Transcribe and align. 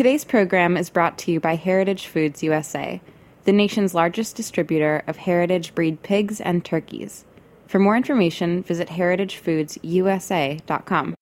Today's 0.00 0.24
program 0.24 0.78
is 0.78 0.88
brought 0.88 1.18
to 1.18 1.30
you 1.30 1.40
by 1.40 1.56
Heritage 1.56 2.06
Foods 2.06 2.42
USA, 2.42 3.02
the 3.44 3.52
nation's 3.52 3.92
largest 3.92 4.34
distributor 4.34 5.02
of 5.06 5.18
heritage 5.18 5.74
breed 5.74 6.02
pigs 6.02 6.40
and 6.40 6.64
turkeys. 6.64 7.26
For 7.66 7.78
more 7.78 7.98
information, 7.98 8.62
visit 8.62 8.88
heritagefoodsusa.com. 8.88 11.14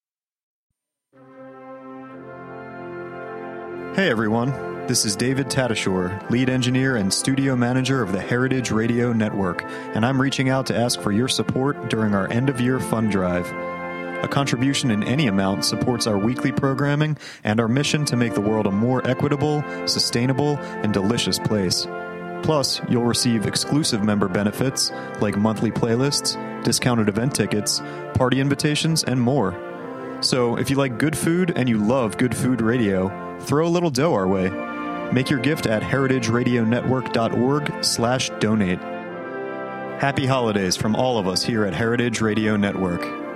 Hey 3.97 4.11
everyone, 4.11 4.53
this 4.87 5.05
is 5.05 5.17
David 5.17 5.49
Tatasciore, 5.49 6.31
lead 6.31 6.49
engineer 6.49 6.95
and 6.95 7.13
studio 7.13 7.57
manager 7.57 8.01
of 8.01 8.13
the 8.13 8.21
Heritage 8.21 8.71
Radio 8.71 9.13
Network, 9.13 9.65
and 9.65 10.07
I'm 10.07 10.23
reaching 10.23 10.51
out 10.51 10.67
to 10.67 10.79
ask 10.79 11.01
for 11.01 11.11
your 11.11 11.27
support 11.27 11.91
during 11.91 12.15
our 12.15 12.31
end 12.31 12.49
of 12.49 12.61
year 12.61 12.79
fund 12.79 13.11
drive. 13.11 13.53
A 14.23 14.29
contribution 14.29 14.91
in 14.91 15.05
any 15.05 15.29
amount 15.29 15.65
supports 15.65 16.09
our 16.09 16.19
weekly 16.19 16.51
programming 16.51 17.17
and 17.45 17.61
our 17.61 17.69
mission 17.69 18.05
to 18.07 18.17
make 18.17 18.35
the 18.35 18.41
world 18.41 18.67
a 18.67 18.73
more 18.73 19.07
equitable, 19.07 19.63
sustainable, 19.87 20.57
and 20.59 20.93
delicious 20.93 21.39
place. 21.39 21.87
Plus, 22.43 22.81
you'll 22.89 23.05
receive 23.05 23.47
exclusive 23.47 24.03
member 24.03 24.27
benefits 24.27 24.91
like 25.21 25.37
monthly 25.37 25.71
playlists, 25.71 26.37
discounted 26.65 27.09
event 27.09 27.33
tickets, 27.35 27.81
party 28.15 28.41
invitations, 28.41 29.05
and 29.05 29.21
more. 29.21 29.55
So, 30.21 30.57
if 30.57 30.69
you 30.69 30.75
like 30.77 30.99
good 30.99 31.17
food 31.17 31.53
and 31.55 31.69
you 31.69 31.79
love 31.79 32.19
good 32.19 32.37
food 32.37 32.61
radio, 32.61 33.39
throw 33.41 33.65
a 33.67 33.71
little 33.71 33.91
dough 33.91 34.15
our 34.15 34.27
way. 34.27 34.51
Make 35.13 35.31
your 35.31 35.39
gift 35.39 35.67
at 35.67 35.83
heritageradionetwork.org/donate. 35.83 38.81
Happy 40.01 40.27
holidays 40.27 40.77
from 40.77 40.97
all 40.97 41.19
of 41.19 41.29
us 41.29 41.45
here 41.45 41.65
at 41.65 41.75
Heritage 41.75 42.21
Radio 42.21 42.57
Network. 42.57 43.28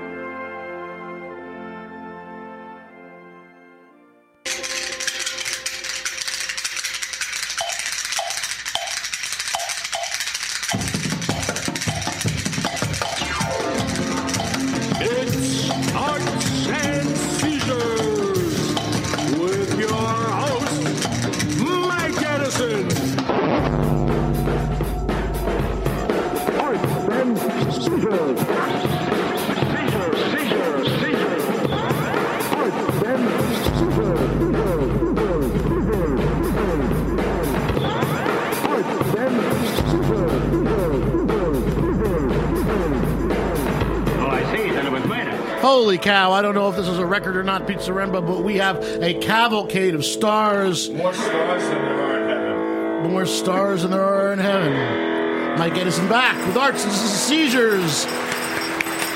Cow, 46.02 46.32
I 46.32 46.42
don't 46.42 46.56
know 46.56 46.68
if 46.68 46.74
this 46.74 46.88
is 46.88 46.98
a 46.98 47.06
record 47.06 47.36
or 47.36 47.44
not, 47.44 47.68
Pete 47.68 47.78
Zaremba, 47.78 48.26
but 48.26 48.42
we 48.42 48.56
have 48.56 48.82
a 48.82 49.14
cavalcade 49.14 49.94
of 49.94 50.04
stars. 50.04 50.90
More 50.90 51.14
stars 51.14 51.62
than 51.62 51.78
there 51.84 52.02
are 52.02 52.18
in 52.18 52.28
heaven. 52.28 53.12
More 53.12 53.26
stars 53.26 53.82
than 53.82 53.90
there 53.92 54.02
are 54.02 54.32
in 54.32 54.38
heaven. 54.40 55.58
Mike 55.58 55.76
Edison 55.76 56.08
back 56.08 56.44
with 56.44 56.56
Arts 56.56 56.82
and 56.82 56.92
Seizures. 56.92 58.04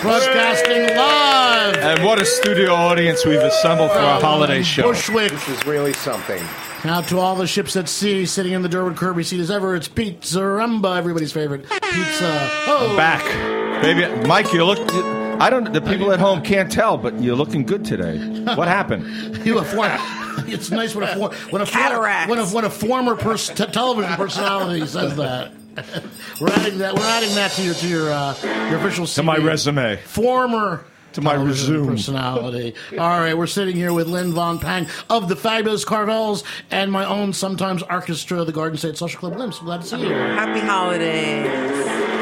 Broadcasting 0.00 0.96
live. 0.96 1.76
And 1.76 2.04
what 2.04 2.22
a 2.22 2.24
studio 2.24 2.72
audience 2.72 3.24
we've 3.24 3.40
assembled 3.40 3.90
for 3.90 3.98
our 3.98 4.20
holiday 4.20 4.62
show. 4.62 4.84
Bushwick. 4.84 5.32
This 5.32 5.48
is 5.48 5.66
really 5.66 5.92
something. 5.94 6.40
Now 6.84 7.00
to 7.00 7.18
all 7.18 7.34
the 7.34 7.48
ships 7.48 7.74
at 7.74 7.88
sea, 7.88 8.26
sitting 8.26 8.52
in 8.52 8.62
the 8.62 8.68
Durward 8.68 8.96
Kirby 8.96 9.24
seat 9.24 9.40
as 9.40 9.50
ever, 9.50 9.74
it's 9.74 9.88
Pete 9.88 10.20
Zaremba, 10.20 10.96
everybody's 10.96 11.32
favorite. 11.32 11.62
Pizza. 11.68 12.48
Oh, 12.68 12.94
Back. 12.96 13.24
Baby, 13.82 14.06
Mike, 14.28 14.52
you 14.52 14.64
look. 14.64 14.78
You, 14.92 15.25
I 15.40 15.50
don't. 15.50 15.72
The 15.72 15.80
people 15.80 16.12
at 16.12 16.20
home 16.20 16.42
can't 16.42 16.70
tell, 16.70 16.96
but 16.96 17.20
you're 17.20 17.36
looking 17.36 17.64
good 17.64 17.84
today. 17.84 18.18
What 18.54 18.68
happened? 18.68 19.04
You 19.46 19.58
have 19.58 19.76
one. 19.76 19.90
It's 20.48 20.70
nice 20.72 20.94
when 20.94 21.08
a 21.08 21.14
for, 21.14 21.30
when 21.50 21.62
a 21.62 21.66
for- 21.66 21.72
Cataracts. 21.72 22.28
when 22.30 22.38
a 22.40 22.46
when 22.46 22.64
a 22.64 22.70
former 22.70 23.14
pers- 23.14 23.48
t- 23.48 23.64
television 23.66 24.12
personality 24.16 24.84
says 24.86 25.14
that. 25.16 25.52
we're 26.40 26.48
adding 26.48 26.78
that. 26.78 26.94
We're 26.94 27.00
adding 27.02 27.34
that 27.36 27.52
to 27.52 27.62
your 27.62 27.74
to 27.74 27.86
your 27.88 28.10
uh, 28.10 28.34
your 28.70 28.78
official 28.78 29.06
To 29.06 29.22
my 29.22 29.36
resume. 29.36 29.96
Former. 29.98 30.84
To 31.12 31.20
my 31.20 31.34
resume. 31.34 31.86
personality. 31.86 32.74
All 32.92 33.20
right, 33.20 33.36
we're 33.38 33.46
sitting 33.46 33.76
here 33.76 33.92
with 33.92 34.06
Lynn 34.08 34.32
Von 34.32 34.58
Pang 34.58 34.86
of 35.08 35.28
the 35.28 35.36
Fabulous 35.36 35.84
Carvels 35.84 36.42
and 36.70 36.90
my 36.92 37.04
own 37.06 37.32
sometimes 37.32 37.82
orchestra, 37.84 38.40
of 38.40 38.46
the 38.46 38.52
Garden 38.52 38.76
State 38.76 38.96
Social 38.98 39.20
Club 39.20 39.36
Limps. 39.36 39.60
Glad 39.60 39.82
to 39.82 39.86
see 39.86 40.00
you. 40.02 40.08
Happy 40.12 40.60
holidays. 40.60 42.15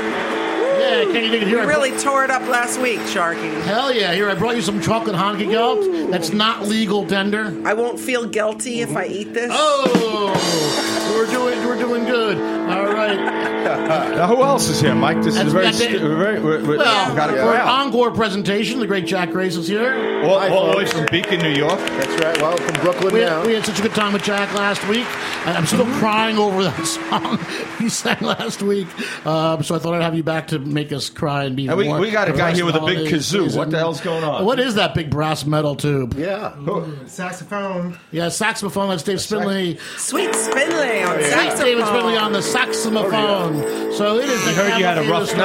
Yeah, 0.98 1.12
can 1.12 1.24
you 1.24 1.30
dig 1.30 1.42
it 1.42 1.48
here? 1.48 1.58
You 1.58 1.62
I 1.64 1.66
really 1.66 1.96
tore 1.98 2.24
it 2.24 2.30
up 2.30 2.42
last 2.48 2.80
week, 2.80 2.98
Sharky. 3.00 3.62
Hell 3.62 3.92
yeah! 3.92 4.12
Here, 4.12 4.28
I 4.28 4.34
brought 4.34 4.56
you 4.56 4.62
some 4.62 4.80
chocolate 4.80 5.16
Hanukkah 5.16 5.50
gelt. 5.50 6.10
That's 6.10 6.32
not 6.32 6.62
legal 6.62 7.06
tender. 7.06 7.54
I 7.66 7.74
won't 7.74 7.98
feel 8.00 8.26
guilty 8.26 8.80
if 8.80 8.96
I 8.96 9.06
eat 9.06 9.32
this. 9.34 9.50
Oh, 9.52 11.14
we're 11.14 11.26
doing 11.30 11.66
we're 11.66 11.78
doing 11.78 12.04
good. 12.04 12.36
All 12.70 12.86
right. 12.92 13.52
Now, 13.64 14.26
who 14.26 14.42
else 14.42 14.68
is 14.68 14.78
here, 14.78 14.94
Mike? 14.94 15.22
This 15.22 15.36
That's 15.36 15.46
is 15.46 15.52
very. 15.54 15.64
got 15.64 15.72
the- 15.72 15.78
st- 15.78 16.00
very 16.02 16.38
we 16.38 16.56
we- 16.68 16.76
Well, 16.76 17.10
we 17.10 17.16
got 17.16 17.30
a 17.30 17.32
for 17.32 17.38
an 17.40 17.46
crowd. 17.62 17.86
encore 17.86 18.10
presentation, 18.10 18.78
the 18.78 18.86
great 18.86 19.06
Jack 19.06 19.30
Grace 19.30 19.56
is 19.56 19.66
here. 19.68 20.22
All, 20.22 20.38
Hi, 20.38 20.50
all 20.50 20.70
the 20.70 20.76
way 20.76 20.84
from 20.84 21.06
Beacon, 21.10 21.40
New 21.40 21.48
York. 21.48 21.78
That's 21.78 22.22
right. 22.22 22.40
Well, 22.42 22.58
from 22.58 22.82
Brooklyn 22.82 23.14
We 23.14 23.20
now. 23.20 23.38
had, 23.38 23.46
we 23.46 23.54
had 23.54 23.64
such 23.64 23.78
a 23.78 23.82
good 23.82 23.94
time 23.94 24.12
with 24.12 24.22
Jack 24.22 24.52
last 24.52 24.86
week. 24.86 25.06
I- 25.46 25.54
I'm 25.56 25.66
still 25.66 25.84
crying 25.98 26.38
over 26.38 26.64
that 26.64 26.86
song 26.86 27.38
he 27.78 27.88
sang 27.88 28.20
last 28.20 28.62
week. 28.62 28.86
Um, 29.26 29.62
so 29.62 29.74
I 29.74 29.78
thought 29.78 29.94
I'd 29.94 30.02
have 30.02 30.14
you 30.14 30.22
back 30.22 30.48
to 30.48 30.58
make 30.58 30.92
us 30.92 31.10
cry 31.10 31.44
and 31.44 31.54
be 31.56 31.66
And 31.68 31.76
we- 31.76 31.84
more. 31.88 31.98
we 31.98 32.10
got 32.10 32.28
a 32.28 32.32
guy 32.32 32.52
here 32.54 32.64
with 32.64 32.76
a 32.76 32.80
big 32.80 32.96
holiday 32.98 33.10
kazoo. 33.16 33.56
What 33.56 33.70
the 33.70 33.78
hell's 33.78 34.00
going 34.00 34.24
on? 34.24 34.44
What 34.44 34.58
is 34.60 34.74
that 34.76 34.94
big 34.94 35.10
brass 35.10 35.44
metal 35.44 35.76
tube? 35.76 36.14
yeah. 36.18 36.54
Saxophone. 37.06 37.98
Yeah, 38.10 38.28
saxophone. 38.28 38.88
That's 38.90 39.02
Dave 39.02 39.20
Spindley. 39.20 39.78
Sweet 39.96 40.34
Spindley 40.34 41.02
on 41.02 41.16
That's 41.18 41.28
saxophone. 41.30 41.64
David 41.66 41.86
Spindley 41.86 42.16
on 42.16 42.32
the 42.32 42.42
saxophone. 42.42 43.92
So 43.92 44.18
it 44.18 44.28
is 44.28 44.44
the 44.44 44.50
We 44.50 44.56
heard 44.56 44.78
you 44.78 44.84
had 44.84 44.98
a 44.98 45.02
Cavalcade 45.02 45.06
of 45.06 45.10
rough 45.10 45.36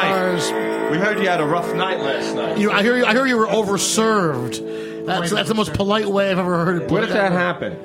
night. 0.52 0.90
We 0.92 0.98
heard 0.98 1.20
you 1.20 1.28
had 1.30 1.40
a 1.42 1.46
rough 1.46 1.74
night 1.76 2.00
last 2.00 2.36
night. 2.36 2.58
You, 2.58 2.72
I 2.72 2.82
hear 2.82 2.98
you. 2.98 3.06
I 3.06 3.14
hear 3.14 3.28
you 3.28 3.38
were 3.38 3.46
overserved. 3.48 5.06
That's 5.06 5.32
that's 5.32 5.48
the 5.50 5.56
most 5.56 5.74
polite 5.74 6.08
way 6.08 6.32
I've 6.32 6.40
ever 6.40 6.66
heard 6.66 6.78
it. 6.78 6.88
put. 6.88 6.92
Where 6.92 7.02
did 7.02 7.12
that 7.16 7.32
happen? 7.32 7.78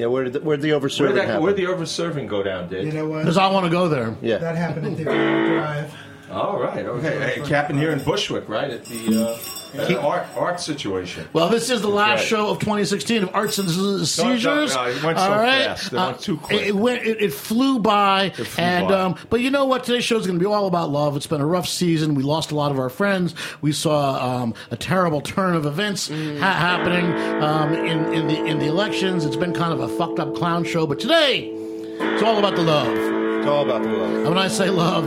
Yeah, 0.00 0.06
where 0.06 0.24
did 0.24 0.32
the, 0.32 0.40
where 0.40 0.56
did 0.56 0.62
the 0.62 0.72
Where 0.72 0.80
overserving 0.80 1.08
did 1.08 1.16
that, 1.16 1.26
happen? 1.26 1.42
where'd 1.42 1.56
the 1.56 1.64
overserving 1.64 2.26
go 2.28 2.42
down, 2.42 2.68
Dave? 2.68 2.86
You 2.86 2.92
know 2.92 3.06
what? 3.08 3.18
Because 3.20 3.36
I 3.36 3.50
want 3.50 3.66
to 3.66 3.70
go 3.70 3.88
there. 3.88 4.16
yeah. 4.22 4.38
That 4.38 4.56
happened 4.56 4.86
at 4.86 4.96
the 4.96 5.04
Drive. 5.04 5.92
All 6.30 6.60
right. 6.60 6.84
Okay. 6.86 7.40
Hey, 7.40 7.46
Captain 7.48 7.76
here 7.76 7.90
in 7.90 8.02
Bushwick, 8.04 8.48
right 8.48 8.70
at 8.70 8.84
the 8.84 9.36
uh, 9.74 9.80
at 9.82 9.96
art 9.96 10.26
art 10.36 10.60
situation. 10.60 11.26
Well, 11.32 11.48
this 11.48 11.70
is 11.70 11.82
the 11.82 11.88
last 11.88 12.20
right. 12.20 12.26
show 12.28 12.50
of 12.50 12.60
2016 12.60 13.24
of 13.24 13.34
Arts 13.34 13.58
and 13.58 13.68
Seizures. 13.68 14.74
no, 14.74 14.84
no, 14.84 14.90
it 14.90 15.02
went 15.02 15.18
so 15.18 15.24
All 15.24 15.30
right? 15.38 15.64
fast. 15.64 15.92
It 15.92 15.96
went 15.96 16.20
too 16.20 16.36
quick. 16.36 16.60
It, 16.60 16.66
it 16.68 16.76
went. 16.76 17.04
It, 17.04 17.20
it 17.20 17.32
flew 17.32 17.80
by. 17.80 18.30
flew 18.30 18.64
and 18.64 18.88
by. 18.88 18.94
Um, 18.94 19.16
but 19.28 19.40
you 19.40 19.50
know 19.50 19.64
what? 19.64 19.82
Today's 19.84 20.04
show 20.04 20.18
is 20.18 20.26
going 20.26 20.38
to 20.38 20.42
be 20.42 20.46
all 20.46 20.66
about 20.66 20.90
love. 20.90 21.16
It's 21.16 21.26
been 21.26 21.40
a 21.40 21.46
rough 21.46 21.66
season. 21.66 22.14
We 22.14 22.22
lost 22.22 22.52
a 22.52 22.54
lot 22.54 22.70
of 22.70 22.78
our 22.78 22.90
friends. 22.90 23.34
We 23.60 23.72
saw 23.72 24.42
um, 24.42 24.54
a 24.70 24.76
terrible 24.76 25.20
turn 25.20 25.54
of 25.56 25.66
events 25.66 26.08
Mm. 26.10 26.38
ha- 26.38 26.52
happening 26.52 27.06
um, 27.42 27.74
in 27.74 28.12
in 28.14 28.26
the 28.28 28.44
in 28.44 28.58
the 28.60 28.66
elections. 28.66 29.24
It's 29.24 29.36
been 29.36 29.52
kind 29.52 29.72
of 29.72 29.80
a 29.80 29.88
fucked 29.88 30.20
up 30.20 30.34
clown 30.36 30.62
show. 30.64 30.86
But 30.86 31.00
today, 31.00 31.48
it's 31.50 32.22
all 32.22 32.38
about 32.38 32.54
the 32.54 32.62
love. 32.62 32.86
It's 32.96 33.48
all 33.48 33.64
about 33.64 33.82
the 33.82 33.88
love. 33.88 34.10
And 34.14 34.28
when 34.28 34.38
I 34.38 34.48
say 34.48 34.68
love, 34.70 35.04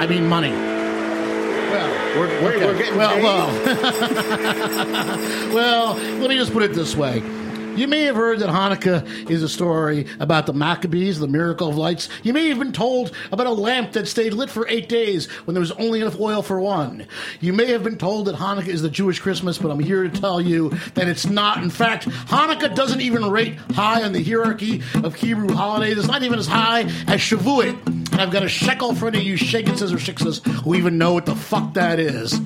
I 0.00 0.06
mean 0.06 0.26
money. 0.26 0.50
Well, 0.50 2.18
we're, 2.18 2.42
we're, 2.42 2.58
we're 2.58 2.78
getting 2.78 2.96
Well, 2.96 3.20
well, 3.22 3.48
well. 5.54 5.94
Let 5.94 6.30
me 6.30 6.38
just 6.38 6.54
put 6.54 6.62
it 6.62 6.72
this 6.72 6.96
way. 6.96 7.22
You 7.80 7.88
may 7.88 8.02
have 8.02 8.16
heard 8.16 8.40
that 8.40 8.50
Hanukkah 8.50 9.30
is 9.30 9.42
a 9.42 9.48
story 9.48 10.04
about 10.18 10.44
the 10.44 10.52
Maccabees, 10.52 11.18
the 11.18 11.26
miracle 11.26 11.66
of 11.70 11.78
lights. 11.78 12.10
You 12.22 12.34
may 12.34 12.50
have 12.50 12.58
been 12.58 12.72
told 12.72 13.10
about 13.32 13.46
a 13.46 13.52
lamp 13.52 13.92
that 13.92 14.06
stayed 14.06 14.34
lit 14.34 14.50
for 14.50 14.68
eight 14.68 14.86
days 14.86 15.30
when 15.46 15.54
there 15.54 15.62
was 15.62 15.72
only 15.72 16.02
enough 16.02 16.20
oil 16.20 16.42
for 16.42 16.60
one. 16.60 17.06
You 17.40 17.54
may 17.54 17.72
have 17.72 17.82
been 17.82 17.96
told 17.96 18.26
that 18.26 18.36
Hanukkah 18.36 18.68
is 18.68 18.82
the 18.82 18.90
Jewish 18.90 19.18
Christmas, 19.18 19.56
but 19.56 19.70
I'm 19.70 19.80
here 19.80 20.02
to 20.06 20.20
tell 20.20 20.42
you 20.42 20.68
that 20.92 21.08
it's 21.08 21.24
not. 21.24 21.62
In 21.62 21.70
fact, 21.70 22.06
Hanukkah 22.06 22.74
doesn't 22.74 23.00
even 23.00 23.30
rate 23.30 23.56
high 23.70 24.02
on 24.02 24.12
the 24.12 24.22
hierarchy 24.22 24.82
of 24.96 25.14
Hebrew 25.14 25.54
holidays. 25.54 25.96
It's 25.96 26.06
not 26.06 26.22
even 26.22 26.38
as 26.38 26.48
high 26.48 26.82
as 26.82 27.20
Shavuot. 27.20 27.86
And 28.12 28.20
I've 28.20 28.30
got 28.30 28.42
a 28.42 28.48
shekel 28.50 28.94
for 28.94 29.08
any 29.08 29.20
of 29.20 29.24
you 29.24 29.38
shaking 29.38 29.78
scissor 29.78 29.96
shiksas 29.96 30.44
who 30.64 30.74
even 30.74 30.98
know 30.98 31.14
what 31.14 31.24
the 31.24 31.34
fuck 31.34 31.72
that 31.72 31.98
is. 31.98 32.38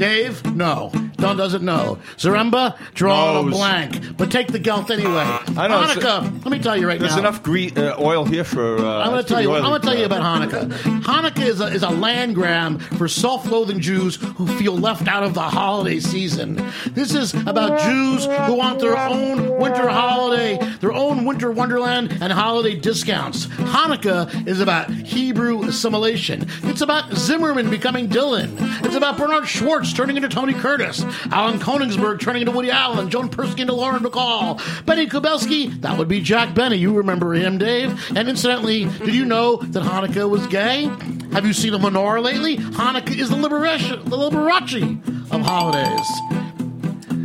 Dave? 0.00 0.44
No. 0.56 0.90
Don 1.18 1.36
doesn't 1.36 1.62
know. 1.62 1.98
Zaremba, 2.16 2.78
draw 2.94 3.40
a 3.40 3.42
blank. 3.42 4.16
But 4.16 4.30
take 4.30 4.48
the 4.48 4.58
anyway. 4.88 5.10
I 5.58 5.68
know, 5.68 5.82
Hanukkah, 5.82 6.44
let 6.44 6.50
me 6.52 6.60
tell 6.60 6.76
you 6.76 6.86
right 6.86 6.98
There's 6.98 7.16
now. 7.16 7.22
There's 7.22 7.28
enough 7.28 7.42
gre- 7.42 7.76
uh, 7.76 7.96
oil 7.98 8.24
here 8.24 8.44
for. 8.44 8.78
Uh, 8.78 9.00
I'm 9.04 9.10
going 9.10 9.22
to 9.22 9.28
tell 9.28 9.42
you. 9.42 9.52
I'm 9.52 9.62
going 9.62 9.80
to 9.80 9.86
tell 9.86 9.98
you 9.98 10.04
about 10.06 10.22
Hanukkah. 10.22 10.70
Hanukkah 11.02 11.44
is 11.46 11.60
a, 11.60 11.66
is 11.66 11.82
a 11.82 11.90
land 11.90 12.34
grab 12.34 12.80
for 12.96 13.08
self-loathing 13.08 13.80
Jews 13.80 14.16
who 14.16 14.46
feel 14.46 14.76
left 14.76 15.08
out 15.08 15.24
of 15.24 15.34
the 15.34 15.42
holiday 15.42 15.98
season. 15.98 16.64
This 16.86 17.14
is 17.14 17.34
about 17.34 17.80
Jews 17.80 18.24
who 18.24 18.54
want 18.54 18.78
their 18.78 18.96
own 18.96 19.58
winter 19.58 19.88
holiday, 19.88 20.56
their 20.80 20.92
own 20.92 21.24
winter 21.24 21.50
wonderland, 21.50 22.16
and 22.20 22.32
holiday 22.32 22.76
discounts. 22.76 23.46
Hanukkah 23.46 24.46
is 24.46 24.60
about 24.60 24.88
Hebrew 24.90 25.64
assimilation. 25.64 26.46
It's 26.62 26.80
about 26.80 27.12
Zimmerman 27.14 27.70
becoming 27.70 28.08
Dylan. 28.08 28.56
It's 28.84 28.94
about 28.94 29.16
Bernard 29.18 29.48
Schwartz 29.48 29.92
turning 29.92 30.16
into 30.16 30.28
Tony 30.28 30.52
Curtis, 30.52 31.02
Alan 31.32 31.58
Konigsberg 31.58 32.20
turning 32.20 32.42
into 32.42 32.52
Woody 32.52 32.70
Allen, 32.70 33.10
Joan 33.10 33.28
Persky 33.28 33.60
into 33.60 33.72
Lauren 33.72 34.02
Bacall, 34.02 34.59
Benny 34.84 35.06
Kubelsky, 35.06 35.80
that 35.82 35.98
would 35.98 36.08
be 36.08 36.20
Jack 36.20 36.54
Benny. 36.54 36.76
You 36.76 36.96
remember 36.96 37.34
him, 37.34 37.58
Dave? 37.58 38.16
And 38.16 38.28
incidentally, 38.28 38.84
did 38.84 39.14
you 39.14 39.24
know 39.24 39.56
that 39.56 39.82
Hanukkah 39.82 40.28
was 40.28 40.46
gay? 40.48 40.84
Have 41.32 41.46
you 41.46 41.52
seen 41.52 41.74
a 41.74 41.78
menorah 41.78 42.22
lately? 42.22 42.56
Hanukkah 42.56 43.16
is 43.16 43.30
the 43.30 43.36
liberation, 43.36 44.04
the 44.08 44.16
Liberace 44.16 45.32
of 45.32 45.40
holidays. 45.42 46.08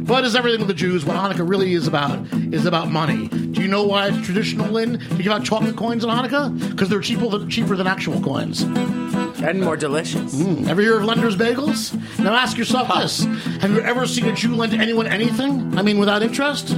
But 0.06 0.24
as 0.24 0.36
everything 0.36 0.60
with 0.60 0.68
the 0.68 0.76
Jews, 0.76 1.04
what 1.04 1.16
Hanukkah 1.18 1.50
really 1.50 1.74
is 1.74 1.88
about 1.88 2.20
is 2.54 2.68
about 2.68 2.92
money. 2.92 3.28
Do 3.28 3.62
you 3.62 3.68
know 3.68 3.84
why 3.84 4.10
it's 4.10 4.24
traditional, 4.24 4.68
Lynn, 4.68 5.00
to 5.00 5.24
give 5.24 5.32
out 5.32 5.44
chocolate 5.44 5.76
coins 5.76 6.06
on 6.06 6.16
Hanukkah? 6.16 6.70
Because 6.70 6.90
they're 6.90 7.02
cheaper 7.02 7.28
than, 7.28 7.50
cheaper 7.50 7.76
than 7.76 7.88
actual 7.88 8.22
coins. 8.22 8.62
And 8.62 9.62
more 9.62 9.76
delicious. 9.76 10.36
Mm. 10.36 10.68
Ever 10.68 10.82
hear 10.82 10.98
of 10.98 11.06
lenders' 11.06 11.36
bagels? 11.36 11.94
Now 12.20 12.36
ask 12.36 12.56
yourself 12.56 12.88
this: 13.00 13.26
Have 13.62 13.72
you 13.72 13.80
ever 13.80 14.06
seen 14.06 14.26
a 14.26 14.36
Jew 14.36 14.56
lend 14.56 14.74
anyone 14.74 15.08
anything? 15.08 15.76
I 15.78 15.82
mean, 15.82 15.98
without 15.98 16.22
interest. 16.22 16.76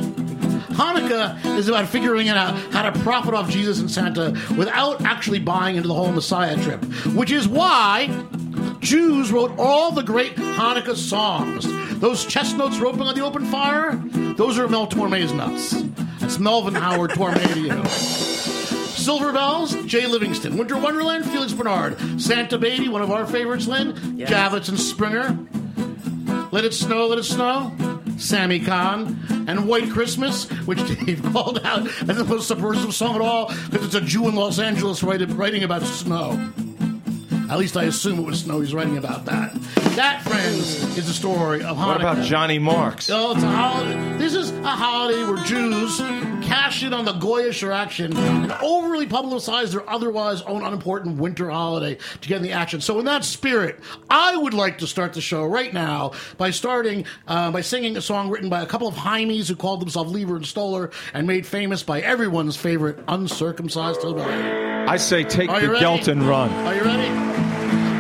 Hanukkah 0.77 1.44
is 1.57 1.68
about 1.68 1.88
figuring 1.88 2.29
out 2.29 2.56
how 2.71 2.88
to 2.88 2.97
profit 3.00 3.33
off 3.33 3.50
Jesus 3.50 3.79
and 3.79 3.89
Santa 3.89 4.31
without 4.56 5.01
actually 5.01 5.39
buying 5.39 5.75
into 5.75 5.88
the 5.88 5.94
whole 5.95 6.12
Messiah 6.12 6.56
trip, 6.62 6.83
which 7.15 7.31
is 7.31 7.47
why 7.47 8.07
Jews 8.79 9.31
wrote 9.31 9.51
all 9.57 9.91
the 9.91 10.03
great 10.03 10.35
Hanukkah 10.35 10.95
songs. 10.95 11.65
Those 12.00 12.25
chestnuts 12.25 12.77
roping 12.77 13.01
on 13.01 13.15
the 13.15 13.21
open 13.21 13.45
fire, 13.45 13.95
those 14.35 14.59
are 14.59 14.68
Mel 14.68 14.85
Torme's 14.88 15.33
nuts. 15.33 15.81
That's 16.19 16.38
Melvin 16.38 16.75
Howard 16.75 17.12
Torme. 17.12 17.88
Silver 17.88 19.31
Bells, 19.31 19.73
Jay 19.85 20.06
Livingston. 20.06 20.57
Winter 20.57 20.77
Wonderland, 20.77 21.25
Felix 21.25 21.53
Bernard. 21.53 21.97
Santa 22.21 22.57
Baby, 22.57 22.88
one 22.89 23.01
of 23.01 23.09
our 23.09 23.25
favorites, 23.25 23.65
Lynn. 23.65 24.15
Yes. 24.15 24.30
Javits 24.30 24.69
and 24.69 24.80
Springer. 24.80 25.39
Let 26.51 26.65
It 26.65 26.73
Snow, 26.73 27.07
Let 27.07 27.18
It 27.18 27.23
Snow. 27.23 27.71
Sammy 28.17 28.59
Cahn. 28.59 29.45
And 29.47 29.67
White 29.67 29.89
Christmas, 29.89 30.49
which 30.65 30.79
Dave 31.05 31.23
called 31.31 31.59
out 31.63 31.87
as 32.09 32.17
the 32.17 32.25
most 32.25 32.47
subversive 32.47 32.93
song 32.93 33.15
at 33.15 33.21
all 33.21 33.47
because 33.69 33.85
it's 33.85 33.95
a 33.95 34.01
Jew 34.01 34.27
in 34.27 34.35
Los 34.35 34.59
Angeles 34.59 35.03
writing, 35.03 35.63
about 35.63 35.83
snow. 35.83 36.51
At 37.49 37.57
least 37.57 37.77
I 37.77 37.85
assume 37.85 38.19
it 38.19 38.25
was 38.25 38.41
snow 38.41 38.59
he's 38.59 38.73
writing 38.73 38.97
about 38.97 39.25
that. 39.25 39.53
That, 39.95 40.21
friends, 40.21 40.97
is 40.97 41.07
the 41.07 41.13
story 41.13 41.63
of 41.63 41.77
Hanukkah. 41.77 41.87
What 41.87 42.01
about 42.01 42.25
Johnny 42.25 42.59
Marks? 42.59 43.09
Oh, 43.09 43.31
it's 43.31 43.43
a 43.43 43.47
holiday. 43.47 44.17
This 44.17 44.35
is 44.35 44.51
a 44.51 44.67
holiday 44.67 45.23
where 45.23 45.43
Jews 45.43 45.99
cash 46.47 46.83
in 46.83 46.94
on 46.94 47.05
the 47.05 47.13
Goyish 47.13 47.67
action 47.67 48.15
and 48.15 48.51
overly 48.63 49.05
publicize 49.05 49.71
their 49.71 49.88
otherwise 49.89 50.41
own 50.44 50.63
unimportant 50.63 51.17
winter 51.17 51.49
holiday 51.49 51.97
to 52.21 52.27
get 52.27 52.38
in 52.38 52.44
the 52.44 52.51
action. 52.53 52.81
So, 52.81 52.99
in 52.99 53.05
that 53.05 53.25
spirit, 53.25 53.79
I 54.09 54.38
would 54.38 54.53
like 54.53 54.77
to 54.79 54.88
start 54.88 55.13
the 55.13 55.21
show 55.21 55.45
right 55.45 55.73
now 55.73 56.11
by 56.38 56.51
starting 56.51 57.05
uh, 57.27 57.51
by 57.51 57.61
singing 57.61 57.97
a 57.97 58.01
song 58.01 58.29
written 58.29 58.49
by 58.49 58.61
a 58.61 58.65
couple 58.65 58.88
of 58.88 58.95
Heimies 58.95 59.47
who 59.47 59.55
called 59.55 59.81
themselves 59.81 60.11
Leiber 60.11 60.35
and 60.35 60.45
Stoller 60.45 60.91
and 61.13 61.27
made 61.27 61.45
famous 61.45 61.83
by 61.83 62.01
everyone's 62.01 62.55
favorite 62.55 62.99
uncircumcised 63.07 64.01
hillbilly. 64.01 64.33
I 64.33 64.97
say 64.97 65.23
take 65.23 65.49
the 65.49 65.67
ready? 65.67 65.79
gelt 65.79 66.07
and 66.07 66.23
run. 66.23 66.49
Are 66.65 66.75
you 66.75 66.83
ready? 66.83 67.09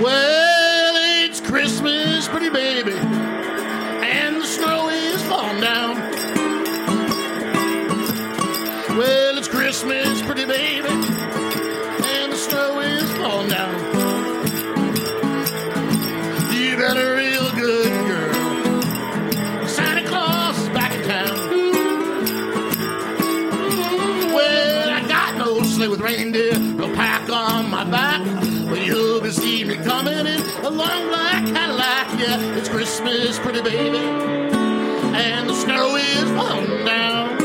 Well, 0.01 0.93
it's 1.25 1.41
Christmas, 1.41 2.27
pretty 2.27 2.49
baby, 2.49 2.91
long 30.77 31.07
black 31.07 31.43
Cadillac. 31.45 32.19
Yeah, 32.19 32.39
it's 32.57 32.69
Christmas, 32.69 33.39
pretty 33.39 33.61
baby, 33.61 33.97
and 33.97 35.49
the 35.49 35.55
snow 35.55 35.95
is 35.95 36.23
falling 36.31 36.85
down. 36.85 37.36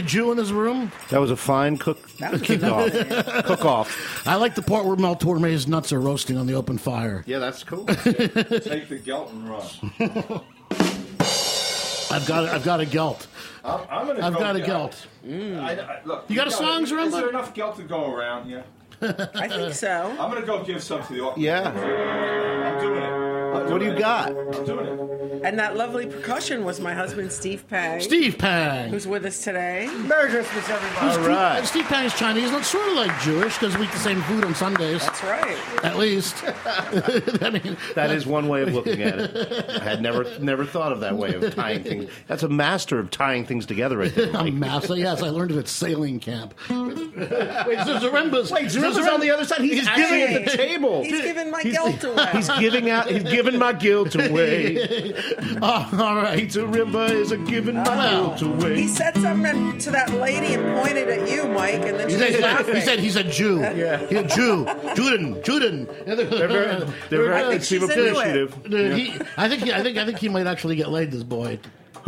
Right. 0.00 0.14
Am 0.14 0.18
I 0.18 0.20
the 0.20 0.20
only 0.20 0.26
Jew 0.26 0.30
in 0.30 0.36
this 0.36 0.50
room? 0.50 0.92
That 1.10 1.20
was 1.20 1.30
a 1.30 1.36
fine 1.36 1.76
cook 1.76 2.08
kickoff. 2.08 3.44
cook 3.44 3.64
off. 3.64 4.26
I 4.26 4.36
like 4.36 4.54
the 4.54 4.62
part 4.62 4.84
where 4.86 4.96
Mel 4.96 5.16
Torme's 5.16 5.66
nuts 5.66 5.92
are 5.92 6.00
roasting 6.00 6.36
on 6.36 6.46
the 6.46 6.54
open 6.54 6.78
fire. 6.78 7.22
Yeah, 7.26 7.38
that's 7.38 7.64
cool. 7.64 7.84
Take 7.86 8.88
the 8.88 9.00
gelt 9.04 9.32
and 9.32 9.48
run. 9.48 9.62
I've 12.10 12.26
got 12.26 12.48
I've 12.48 12.64
got 12.64 12.80
a 12.80 12.86
gelt. 12.86 13.26
I'm, 13.64 13.80
I'm 13.90 14.06
gonna 14.06 14.26
I've 14.26 14.32
go 14.34 14.38
got 14.40 14.56
a 14.56 14.60
gelt. 14.60 15.06
gelt. 15.26 15.60
I, 15.62 15.72
I, 15.74 16.00
look, 16.04 16.24
You 16.28 16.36
got 16.36 16.46
a 16.46 16.50
song, 16.50 16.84
Is 16.84 16.92
Zaremba? 16.92 17.10
there 17.12 17.28
enough 17.28 17.52
gelt 17.52 17.76
to 17.76 17.82
go 17.82 18.10
around 18.10 18.46
here? 18.48 18.64
I 19.00 19.46
think 19.48 19.74
so. 19.74 20.10
I'm 20.18 20.32
gonna 20.32 20.46
go 20.46 20.64
give 20.64 20.82
some 20.82 21.02
to 21.06 21.12
the 21.12 21.20
audience. 21.20 21.38
Yeah. 21.38 21.68
I'm 21.68 22.80
doing 22.80 23.02
it. 23.02 23.70
What 23.70 23.78
do 23.80 23.84
you 23.86 23.98
got? 23.98 24.28
I'm 24.30 24.64
doing 24.64 24.86
it. 24.86 25.17
And 25.44 25.58
that 25.58 25.76
lovely 25.76 26.06
percussion 26.06 26.64
was 26.64 26.80
my 26.80 26.94
husband, 26.94 27.30
Steve 27.32 27.64
Pang, 27.68 28.00
Steve 28.00 28.38
Pang. 28.38 28.90
who's 28.90 29.06
with 29.06 29.24
us 29.24 29.42
today. 29.42 29.88
Merry 30.06 30.30
Christmas, 30.30 30.68
everybody. 30.68 31.06
All 31.06 31.12
Steve, 31.14 31.26
right. 31.26 31.64
Steve 31.66 31.84
Pang 31.84 32.04
is 32.06 32.14
Chinese, 32.14 32.50
not 32.50 32.64
sort 32.64 32.88
of 32.88 32.94
like 32.94 33.20
Jewish 33.22 33.54
because 33.58 33.76
we 33.78 33.84
eat 33.84 33.92
the 33.92 33.98
same 33.98 34.20
food 34.22 34.44
on 34.44 34.54
Sundays, 34.54 35.04
That's 35.04 35.22
right. 35.24 35.84
at 35.84 35.96
least. 35.98 36.36
I 36.46 37.50
mean, 37.62 37.76
That 37.94 38.10
is 38.10 38.26
one 38.26 38.48
way 38.48 38.62
of 38.62 38.72
looking 38.74 39.02
at 39.02 39.18
it. 39.18 39.70
I 39.80 39.84
had 39.84 40.02
never 40.02 40.24
never 40.40 40.64
thought 40.64 40.92
of 40.92 41.00
that 41.00 41.16
way 41.16 41.34
of 41.34 41.54
tying 41.54 41.82
things. 41.82 42.10
That's 42.26 42.42
a 42.42 42.48
master 42.48 42.98
of 42.98 43.10
tying 43.10 43.44
things 43.46 43.66
together 43.66 43.98
right 43.98 44.14
there. 44.14 44.28
I'm 44.36 44.44
Mike. 44.46 44.54
master. 44.54 44.96
Yes, 44.96 45.22
I 45.22 45.28
learned 45.30 45.52
it 45.52 45.58
at 45.58 45.68
sailing 45.68 46.20
camp. 46.20 46.54
Wait, 47.18 47.78
so 47.84 47.98
Zaremba's. 47.98 48.50
Wait, 48.50 48.66
Zaremba's 48.66 48.98
on 49.08 49.20
the 49.20 49.30
other 49.30 49.44
side. 49.44 49.60
He's, 49.60 49.86
actually 49.86 50.04
Hey, 50.04 50.34
at 50.34 50.44
the 50.50 50.56
table. 50.56 51.02
He's 51.02 51.20
giving 51.22 51.50
my 51.50 51.62
guilt 51.62 52.04
away. 52.04 52.30
He's 52.32 52.48
giving 52.58 52.90
out. 52.90 53.10
He's 53.10 53.22
giving 53.24 53.58
my 53.58 53.72
guilt 53.72 54.14
away. 54.14 55.14
Oh, 55.62 55.88
all 56.00 56.16
right. 56.16 56.38
Pete 56.38 56.50
Zaremba 56.50 57.10
is 57.10 57.32
a 57.32 57.36
giving 57.38 57.76
my 57.76 57.82
Wow. 57.84 58.36
guilt 58.36 58.42
away. 58.62 58.76
He 58.80 58.88
said 58.88 59.16
something 59.18 59.78
to 59.78 59.90
that 59.90 60.10
lady 60.14 60.54
and 60.54 60.78
pointed 60.82 61.08
at 61.08 61.28
you, 61.30 61.44
Mike, 61.48 61.74
and 61.86 61.98
then 61.98 62.08
He 62.08 62.16
said, 62.16 62.40
laughing. 62.40 62.74
he 62.76 62.80
said 62.80 62.98
he's 62.98 63.16
a 63.16 63.24
Jew. 63.24 63.60
Yeah. 63.60 63.98
He's 64.06 64.18
a 64.20 64.24
Jew. 64.24 64.64
Juden. 64.64 65.42
Juden. 65.44 65.86
They're 66.06 66.48
very, 66.48 66.84
they're 67.10 67.24
very 67.24 67.34
I 67.34 67.40
think 67.48 67.52
they 67.52 67.58
seem 67.60 67.80
she's 67.80 67.90
into 67.90 68.04
it. 68.06 68.10
appreciative. 68.12 68.54
Uh, 68.66 68.96
he, 68.96 69.20
I 69.36 69.48
think 69.48 69.62
he, 69.64 69.72
I 69.72 69.82
think 69.82 69.98
I 69.98 70.04
think 70.06 70.18
he 70.18 70.28
might 70.28 70.46
actually 70.46 70.76
get 70.76 70.88
laid. 70.90 71.10
This 71.10 71.22
boy, 71.22 71.58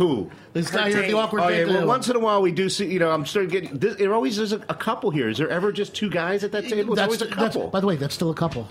Who? 0.01 0.31
this 0.53 0.69
guy 0.71 0.89
here 0.89 0.99
at 0.99 1.07
the 1.07 1.13
awkward 1.13 1.41
Oh 1.43 1.47
yeah. 1.49 1.57
Date 1.65 1.67
Well, 1.67 1.85
once 1.85 2.09
in 2.09 2.15
a 2.15 2.19
while 2.19 2.41
we 2.41 2.51
do 2.51 2.69
see. 2.69 2.91
You 2.91 2.99
know, 2.99 3.11
I'm 3.11 3.25
starting 3.25 3.51
getting. 3.51 3.77
This, 3.77 3.95
there 3.97 4.13
always 4.13 4.39
is 4.39 4.51
a, 4.51 4.57
a 4.67 4.73
couple 4.75 5.11
here. 5.11 5.29
Is 5.29 5.37
there 5.37 5.49
ever 5.49 5.71
just 5.71 5.93
two 5.95 6.09
guys 6.09 6.43
at 6.43 6.51
that 6.53 6.67
table? 6.67 6.93
It's 6.93 6.95
That's, 7.01 7.07
always 7.07 7.21
a 7.21 7.27
couple. 7.27 7.67
by 7.69 7.79
the 7.79 7.87
way, 7.87 7.95
that's 7.97 8.15
still 8.15 8.31
a 8.31 8.35
couple. 8.35 8.67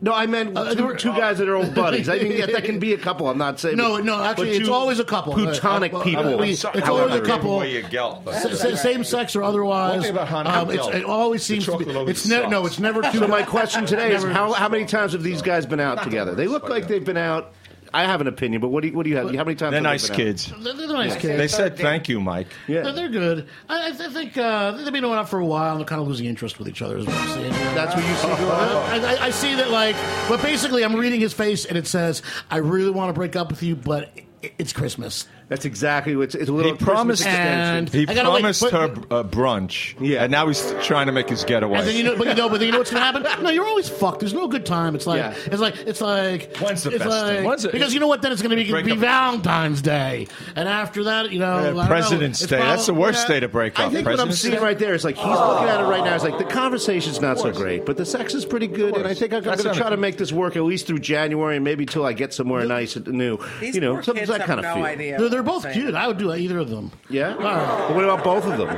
no, 0.00 0.12
I 0.12 0.26
meant 0.26 0.56
Uh, 0.56 0.68
two, 0.70 0.74
there 0.76 0.86
were- 0.86 0.94
two 0.96 1.12
guys 1.12 1.38
that 1.38 1.48
are 1.48 1.56
old 1.56 1.74
buddies. 1.74 2.08
I 2.08 2.18
mean, 2.18 2.32
yeah, 2.32 2.46
that 2.46 2.64
can 2.64 2.78
be 2.78 2.92
a 2.92 2.98
couple. 2.98 3.28
I'm 3.28 3.38
not 3.38 3.58
saying. 3.58 3.76
No, 3.76 3.96
but- 3.96 4.04
no, 4.04 4.22
actually, 4.22 4.50
it's 4.52 4.68
always 4.68 4.98
a 5.00 5.04
couple. 5.04 5.32
Plutonic 5.32 5.92
Uh, 5.92 5.98
uh, 5.98 6.02
people. 6.04 6.38
we- 6.38 6.54
Sorry, 6.54 6.78
it's 6.78 6.86
I'm 6.88 6.94
always 6.94 7.14
a 7.14 7.20
couple. 7.20 7.60
giving 7.62 7.84
away 7.84 8.20
but- 8.24 8.34
S- 8.34 8.64
s- 8.64 8.82
same 8.82 9.02
sex 9.02 9.34
or 9.34 9.42
otherwise. 9.42 9.92
One 9.94 10.02
thing 10.02 10.10
about 10.12 10.28
Hanukkah, 10.28 10.62
um, 10.62 10.70
it's, 10.70 10.86
it 10.88 11.04
always 11.04 11.42
seems 11.42 11.64
to 11.66 11.76
be. 11.78 11.84
It's 12.10 12.26
never 12.26 12.48
no. 12.48 12.64
It's 12.66 12.78
never 12.78 13.02
too. 13.02 13.18
So 13.18 13.28
my 13.28 13.42
question 13.42 13.86
today 13.86 14.14
is 14.14 14.22
how 14.24 14.52
how 14.52 14.68
many 14.68 14.84
times 14.84 15.12
have 15.12 15.22
these 15.22 15.42
guys 15.42 15.66
been 15.66 15.80
out 15.80 16.02
together? 16.02 16.34
They 16.34 16.46
look 16.48 16.68
like 16.68 16.86
they've 16.88 17.04
been 17.04 17.16
out. 17.16 17.52
I 17.94 18.04
have 18.06 18.20
an 18.20 18.26
opinion, 18.26 18.60
but 18.60 18.68
what 18.68 18.82
do 18.82 18.88
you, 18.88 18.94
what 18.94 19.04
do 19.04 19.10
you 19.10 19.16
have? 19.16 19.26
How 19.34 19.44
many 19.44 19.54
times? 19.54 19.70
They're 19.70 19.72
have 19.72 19.72
they 19.72 19.80
nice 19.80 20.02
been 20.08 20.12
out? 20.12 20.16
kids. 20.16 20.52
They're, 20.60 20.72
they're 20.74 20.88
nice 20.88 21.16
kids. 21.16 21.38
They 21.38 21.48
said 21.48 21.76
thank 21.76 22.08
you, 22.08 22.20
Mike. 22.20 22.48
Yeah, 22.66 22.82
They're, 22.82 22.92
they're 22.92 23.08
good. 23.08 23.48
I, 23.68 23.90
I 23.90 23.92
think 23.92 24.36
uh, 24.36 24.72
they've 24.72 24.92
been 24.92 25.02
going 25.02 25.18
out 25.18 25.28
for 25.28 25.38
a 25.38 25.46
while. 25.46 25.70
and 25.72 25.80
They're 25.80 25.86
kind 25.86 26.02
of 26.02 26.08
losing 26.08 26.26
interest 26.26 26.58
with 26.58 26.68
each 26.68 26.82
other. 26.82 26.98
Is 26.98 27.06
what 27.06 27.14
I'm 27.14 27.28
seeing. 27.28 27.52
that's 27.52 27.94
what 27.94 28.04
you 28.04 28.14
see 28.16 28.26
going. 28.28 28.50
I, 28.50 29.14
I, 29.16 29.24
I 29.26 29.30
see 29.30 29.54
that, 29.54 29.70
like, 29.70 29.94
but 30.28 30.42
basically, 30.42 30.84
I'm 30.84 30.96
reading 30.96 31.20
his 31.20 31.32
face, 31.32 31.64
and 31.64 31.78
it 31.78 31.86
says, 31.86 32.22
"I 32.50 32.56
really 32.56 32.90
want 32.90 33.10
to 33.10 33.12
break 33.14 33.36
up 33.36 33.50
with 33.50 33.62
you, 33.62 33.76
but 33.76 34.10
i- 34.42 34.52
it's 34.58 34.72
Christmas." 34.72 35.26
That's 35.48 35.64
exactly 35.66 36.16
what 36.16 36.22
it's, 36.24 36.34
it's 36.34 36.48
a 36.48 36.52
little 36.52 36.72
He 36.72 36.78
promised- 36.78 37.26
And- 37.26 37.88
He 37.88 38.02
I 38.08 38.14
gotta 38.14 38.30
wait, 38.30 38.40
promised 38.40 38.60
but- 38.62 38.72
her 38.72 38.84
uh, 39.10 39.22
brunch, 39.24 39.94
Yeah. 40.00 40.22
and 40.22 40.32
now 40.32 40.46
he's 40.48 40.74
trying 40.82 41.06
to 41.06 41.12
make 41.12 41.28
his 41.28 41.44
getaway. 41.44 41.78
And 41.80 41.88
then 41.88 41.96
you 41.96 42.02
know, 42.02 42.16
but 42.16 42.28
you 42.28 42.34
know, 42.34 42.48
but 42.48 42.58
then 42.60 42.66
you 42.66 42.72
know 42.72 42.78
what's 42.78 42.90
gonna 42.90 43.04
happen? 43.04 43.24
No, 43.44 43.50
you're 43.50 43.66
always 43.66 43.88
fucked. 43.88 44.20
There's 44.20 44.32
no 44.32 44.48
good 44.48 44.64
time. 44.64 44.94
It's 44.94 45.06
like, 45.06 45.18
Yeah. 45.18 45.34
it's 45.52 45.60
like, 45.60 45.76
it's 45.86 46.00
like, 46.00 46.56
When's 46.56 46.82
the 46.82 46.90
it's 46.90 46.98
best 47.04 47.10
like, 47.10 47.36
time? 47.36 47.44
When's 47.44 47.64
it- 47.66 47.72
because 47.72 47.92
you 47.92 48.00
know 48.00 48.06
what? 48.06 48.22
Then 48.22 48.32
it's 48.32 48.40
gonna 48.40 48.56
be, 48.56 48.70
Break 48.70 48.86
be 48.86 48.92
up. 48.92 48.98
Valentine's 48.98 49.82
Day, 49.82 50.28
and 50.56 50.66
after 50.68 51.04
that, 51.04 51.30
you 51.30 51.38
know, 51.38 51.52
I 51.56 51.62
don't 51.64 51.76
know, 51.76 51.86
President's 51.86 52.40
it's 52.40 52.50
Day. 52.50 52.58
That's 52.58 52.86
the 52.86 52.94
worst 52.94 53.28
yeah. 53.28 53.34
day 53.34 53.40
to 53.40 53.48
break 53.48 53.78
I 53.78 53.84
up. 53.84 53.92
think 53.92 54.06
what 54.06 54.12
I'm 54.12 54.28
President's 54.28 54.40
seeing 54.40 54.54
Day? 54.54 54.60
right 54.60 54.78
there 54.78 54.94
is 54.94 55.04
like 55.04 55.16
he's 55.16 55.26
looking 55.26 55.68
at 55.68 55.80
it 55.80 55.84
right 55.84 56.04
now. 56.04 56.14
It's 56.14 56.24
like 56.24 56.38
the 56.38 56.44
conversation's 56.44 57.20
not 57.20 57.38
so 57.38 57.52
great, 57.52 57.84
but 57.84 57.96
the 57.98 58.06
sex 58.06 58.32
is 58.34 58.46
pretty 58.46 58.66
good, 58.66 58.96
and 58.96 59.06
I 59.06 59.12
think 59.14 59.34
I'm, 59.34 59.42
going 59.42 59.58
to 59.58 59.74
try 59.74 59.90
to 59.90 59.96
make 59.98 60.16
this 60.16 60.32
work 60.32 60.56
at 60.56 60.62
least 60.62 60.86
through 60.86 61.00
January 61.00 61.56
and 61.56 61.64
maybe 61.64 61.84
till 61.84 62.06
I 62.06 62.12
get 62.14 62.32
somewhere 62.32 62.64
nice 62.64 62.96
and 62.96 63.06
new. 63.08 63.38
These 63.60 63.74
you 63.74 63.80
know, 63.82 63.94
poor 63.94 64.02
something 64.02 64.22
kids 64.22 64.30
that 64.30 64.40
have 64.40 64.46
kind 64.48 64.60
of 64.60 64.64
no 64.64 64.74
feel. 64.76 64.84
idea. 64.84 65.18
They're, 65.18 65.33
they're 65.34 65.42
both 65.42 65.62
saying. 65.64 65.74
cute. 65.74 65.94
I 65.94 66.06
would 66.06 66.18
do 66.18 66.32
either 66.32 66.58
of 66.58 66.70
them. 66.70 66.92
Yeah. 67.10 67.34
All 67.34 67.40
right. 67.42 67.84
But 67.88 67.94
what 67.96 68.04
about 68.04 68.22
both 68.24 68.44
of 68.46 68.56
them? 68.58 68.68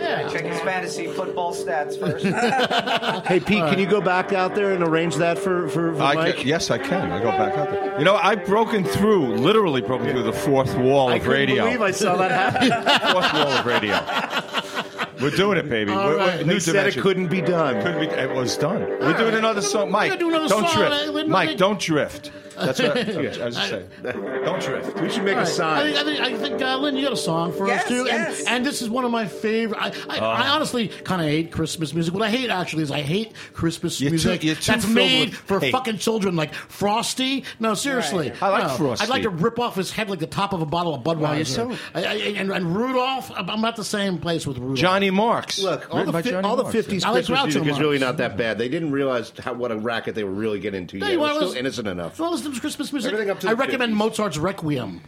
Yeah. 0.00 0.28
Check 0.28 0.44
his 0.44 0.60
fantasy 0.60 1.06
football 1.08 1.54
stats 1.54 1.98
first. 1.98 2.24
Hey 3.28 3.40
Pete, 3.40 3.58
can 3.58 3.78
you 3.78 3.86
go 3.86 4.00
back 4.00 4.32
out 4.32 4.54
there 4.54 4.72
and 4.72 4.82
arrange 4.82 5.16
that 5.16 5.38
for 5.38 5.68
for, 5.68 5.94
for 5.94 6.02
I 6.02 6.14
Mike? 6.14 6.36
can, 6.36 6.46
yes, 6.46 6.70
I 6.70 6.78
can. 6.78 7.10
I 7.12 7.18
go 7.20 7.30
back 7.32 7.58
out 7.58 7.70
there. 7.70 7.98
You 7.98 8.04
know, 8.04 8.14
I've 8.16 8.46
broken 8.46 8.84
through, 8.84 9.34
literally 9.36 9.82
broken 9.82 10.10
through 10.10 10.22
the 10.22 10.32
fourth 10.32 10.74
wall 10.76 11.10
of 11.12 11.12
radio. 11.12 11.12
I 11.12 11.16
of 11.16 11.22
couldn't 11.22 11.30
radio. 11.32 11.64
believe 11.64 11.82
I 11.82 11.90
saw 11.90 12.16
that 12.16 12.30
happen. 12.30 12.70
fourth 13.12 13.32
wall 13.34 13.48
of 13.48 13.66
radio. 13.66 15.20
We're 15.20 15.36
doing 15.36 15.58
it, 15.58 15.68
baby. 15.68 15.90
We're, 15.92 16.16
we're- 16.16 16.44
new 16.44 16.54
they 16.54 16.58
said 16.60 16.86
it 16.86 16.96
couldn't 17.00 17.26
be 17.28 17.40
done. 17.42 17.82
Couldn't 17.82 18.00
be. 18.00 18.06
It 18.06 18.30
was 18.34 18.56
done. 18.56 18.80
We're 18.82 19.16
doing 19.18 19.34
another 19.34 19.62
song, 19.62 19.90
Mike. 19.90 20.18
do 20.18 20.28
another 20.28 20.48
don't 20.48 20.68
song. 20.68 21.10
Drift, 21.12 21.28
Mike. 21.28 21.56
Don't 21.58 21.80
drift. 21.80 22.30
That's 22.60 22.80
what 22.80 22.96
I 23.40 23.44
was 23.46 23.56
saying. 23.56 23.88
Don't 24.02 24.60
drift. 24.62 25.00
We 25.00 25.10
should 25.10 25.24
make 25.24 25.36
All 25.36 25.42
a 25.42 25.44
right. 25.44 25.48
I 25.48 25.52
sign. 25.52 25.92
think, 25.92 25.96
I 25.98 26.04
think, 26.04 26.20
I 26.20 26.38
think 26.38 26.62
uh, 26.62 26.76
Lynn, 26.78 26.96
you 26.96 27.02
got 27.02 27.12
a 27.12 27.16
song 27.16 27.52
for 27.52 27.66
Yes, 27.66 27.82
us 27.84 27.88
too, 27.88 28.04
yes. 28.04 28.40
and, 28.40 28.48
and 28.48 28.66
this 28.66 28.82
is 28.82 28.90
one 28.90 29.04
of 29.04 29.10
my 29.10 29.26
favorite. 29.26 29.78
I, 29.80 29.92
I, 30.08 30.18
I 30.18 30.48
honestly 30.48 30.88
kind 30.88 31.20
of 31.22 31.28
hate 31.28 31.52
Christmas 31.52 31.94
music. 31.94 32.12
What 32.14 32.22
I 32.22 32.30
hate 32.30 32.50
actually 32.50 32.82
is 32.82 32.90
I 32.90 33.00
hate 33.02 33.34
Christmas 33.52 34.00
You're 34.00 34.10
too- 34.10 34.12
music 34.14 34.44
you're 34.44 34.54
too 34.54 34.72
that's 34.72 34.84
filled 34.84 34.94
made 34.96 35.30
with 35.30 35.38
for 35.38 35.60
hate. 35.60 35.72
fucking 35.72 35.98
children, 35.98 36.36
like 36.36 36.54
Frosty. 36.54 37.44
No, 37.60 37.74
seriously, 37.74 38.32
I 38.40 38.48
like 38.48 38.62
No. 38.64 38.68
Frosty. 38.76 39.04
I'd 39.04 39.10
like 39.10 39.22
to 39.22 39.30
rip 39.30 39.58
off 39.58 39.74
his 39.76 39.90
head 39.90 40.08
like 40.10 40.18
the 40.20 40.26
top 40.26 40.52
of 40.52 40.62
a 40.62 40.66
bottle 40.66 40.94
of 40.94 41.02
Budweiser. 41.02 41.36
you're 41.36 41.44
so- 41.76 41.76
I, 41.94 42.04
I, 42.04 42.14
and, 42.36 42.50
and 42.52 42.76
Rudolph, 42.76 43.30
I'm 43.36 43.48
I'm 43.50 43.60
not 43.60 43.76
the 43.76 43.84
same 43.84 44.18
place 44.18 44.46
with 44.46 44.58
Rudolph. 44.58 44.78
Johnny 44.78 45.10
Marks. 45.10 45.58
Look, 45.58 45.90
all 45.90 45.98
Written 45.98 46.12
the, 46.14 46.22
fi- 46.22 46.30
Johnny 46.30 46.46
all 46.48 46.56
the 46.56 46.62
Marks. 46.64 46.76
50s 46.78 47.04
I 47.04 47.10
like 47.10 47.26
Christmas 47.26 47.38
Groucho 47.40 47.44
music 47.44 47.62
is 47.62 47.66
Marx. 47.68 47.80
really 47.80 47.98
not 47.98 48.16
that 48.18 48.36
bad. 48.36 48.58
They 48.58 48.68
didn't 48.68 48.92
realize 48.92 49.32
how, 49.38 49.54
what 49.54 49.72
a 49.72 49.76
racket 49.76 50.14
they 50.14 50.24
were 50.24 50.30
really 50.30 50.60
getting 50.60 50.82
into 50.82 50.98
Hey, 50.98 51.00
yet. 51.06 51.12
you 51.12 51.18
It 51.18 51.20
was 51.20 51.34
wanna 51.34 51.46
still 51.48 51.58
innocent 51.58 51.88
enough. 51.88 52.18
You 52.18 52.24
want 52.24 52.32
to 52.32 52.36
listen 52.36 52.47
to 52.54 52.60
Christmas 52.60 52.92
music? 52.92 53.12
Everything 53.12 53.30
up 53.30 53.40
to 53.40 53.48
I 53.48 53.50
the 53.50 53.56
recommend 53.56 53.94
50s. 53.94 53.96
Mozart's 53.96 54.38
Requiem. 54.38 55.00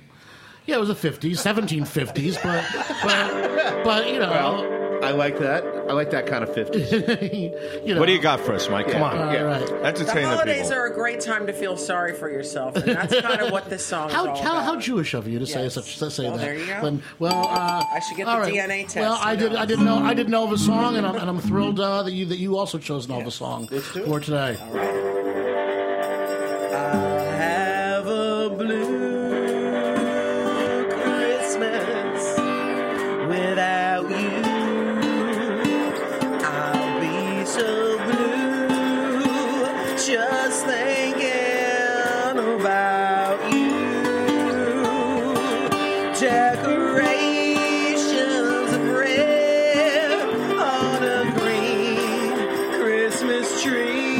Yeah, 0.66 0.76
it 0.76 0.80
was 0.80 0.88
the 0.88 0.94
50s, 1.10 1.32
1750s, 1.42 2.42
but 2.42 2.64
but 3.02 3.84
but 3.84 4.12
you 4.12 4.18
know, 4.20 5.00
I 5.02 5.10
like 5.12 5.38
that. 5.38 5.64
I 5.88 5.92
like 5.94 6.10
that 6.10 6.26
kind 6.26 6.44
of 6.44 6.50
50s. 6.50 7.82
you 7.86 7.94
know. 7.94 8.00
What 8.00 8.06
do 8.06 8.12
you 8.12 8.20
got 8.20 8.38
for 8.38 8.52
us, 8.52 8.68
Mike? 8.68 8.88
Come 8.88 9.02
on. 9.02 9.16
All 9.18 9.44
right. 9.44 9.66
The 9.66 9.82
Entertain 9.82 10.22
the, 10.22 10.28
holidays 10.28 10.56
people. 10.64 10.74
are 10.74 10.86
a 10.86 10.94
great 10.94 11.20
time 11.20 11.46
to 11.46 11.52
feel 11.54 11.76
sorry 11.78 12.14
for 12.14 12.30
yourself, 12.30 12.76
and 12.76 12.84
that's 12.92 13.18
kind 13.20 13.40
of 13.40 13.50
what 13.50 13.68
this 13.70 13.84
song 13.84 14.10
How, 14.10 14.24
is 14.24 14.28
all 14.28 14.36
how, 14.44 14.50
about. 14.52 14.64
how 14.64 14.76
Jewish 14.78 15.14
of 15.14 15.26
you 15.26 15.38
to 15.38 15.46
say 15.46 15.62
Yes. 15.64 15.74
such 15.74 15.98
to 15.98 16.10
say 16.10 16.24
Well, 16.24 16.32
that? 16.36 16.40
there 16.44 16.54
you 16.54 16.66
go. 16.66 16.80
Lynn. 16.82 17.02
well, 17.18 17.48
uh, 17.48 17.82
I 17.92 17.98
should 18.00 18.18
get 18.18 18.28
all 18.28 18.36
the 18.36 18.42
right. 18.42 18.54
DNA 18.54 18.82
test, 18.84 18.96
Well, 18.96 19.18
I 19.20 19.32
you 19.32 19.38
did. 19.38 19.52
know. 19.52 19.58
I 19.58 19.64
didn't 19.64 19.84
know. 19.86 19.96
I 19.98 20.14
didn't 20.14 20.30
know 20.30 20.44
of 20.44 20.52
a 20.52 20.58
song, 20.58 20.96
and 20.96 21.06
I'm, 21.06 21.16
and 21.16 21.28
I'm 21.30 21.40
thrilled 21.40 21.80
uh, 21.80 22.02
that 22.04 22.12
you 22.12 22.26
that 22.26 22.38
you 22.38 22.56
also 22.58 22.78
chose 22.78 23.06
an 23.08 23.12
Elvis 23.12 23.32
song 23.32 23.66
for 23.66 24.20
today. 24.20 24.54
have 24.56 25.29
tree. 53.58 54.19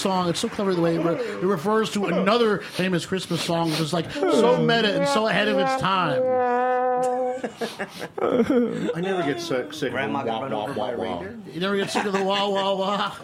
Song. 0.00 0.28
It's 0.28 0.40
so 0.40 0.48
clever 0.48 0.74
the 0.74 0.80
way 0.80 0.96
it, 0.96 1.04
re- 1.04 1.14
it 1.16 1.42
refers 1.42 1.90
to 1.92 2.06
another 2.06 2.58
famous 2.58 3.06
Christmas 3.06 3.42
song, 3.42 3.70
which 3.70 3.80
is 3.80 3.92
like 3.92 4.10
so 4.12 4.58
meta 4.62 4.98
and 4.98 5.08
so 5.08 5.26
ahead 5.28 5.48
of 5.48 5.58
its 5.58 5.76
time. 5.80 6.22
I 8.22 9.00
never 9.00 9.22
get 9.22 9.40
sick. 9.40 9.72
sick 9.72 9.92
Grandma 9.92 10.20
of 10.20 10.26
got 10.26 10.40
wah, 10.40 10.42
run 10.42 10.52
wah, 10.52 10.62
over 10.64 10.72
by 10.74 10.92
a 10.92 10.96
wah, 10.96 11.04
wah. 11.04 11.20
reindeer. 11.20 11.38
You 11.52 11.60
never 11.60 11.76
get 11.76 11.90
sick 11.90 12.04
of 12.04 12.12
the 12.12 12.22
wah 12.22 12.48
wah 12.48 12.74
wah. 12.74 13.14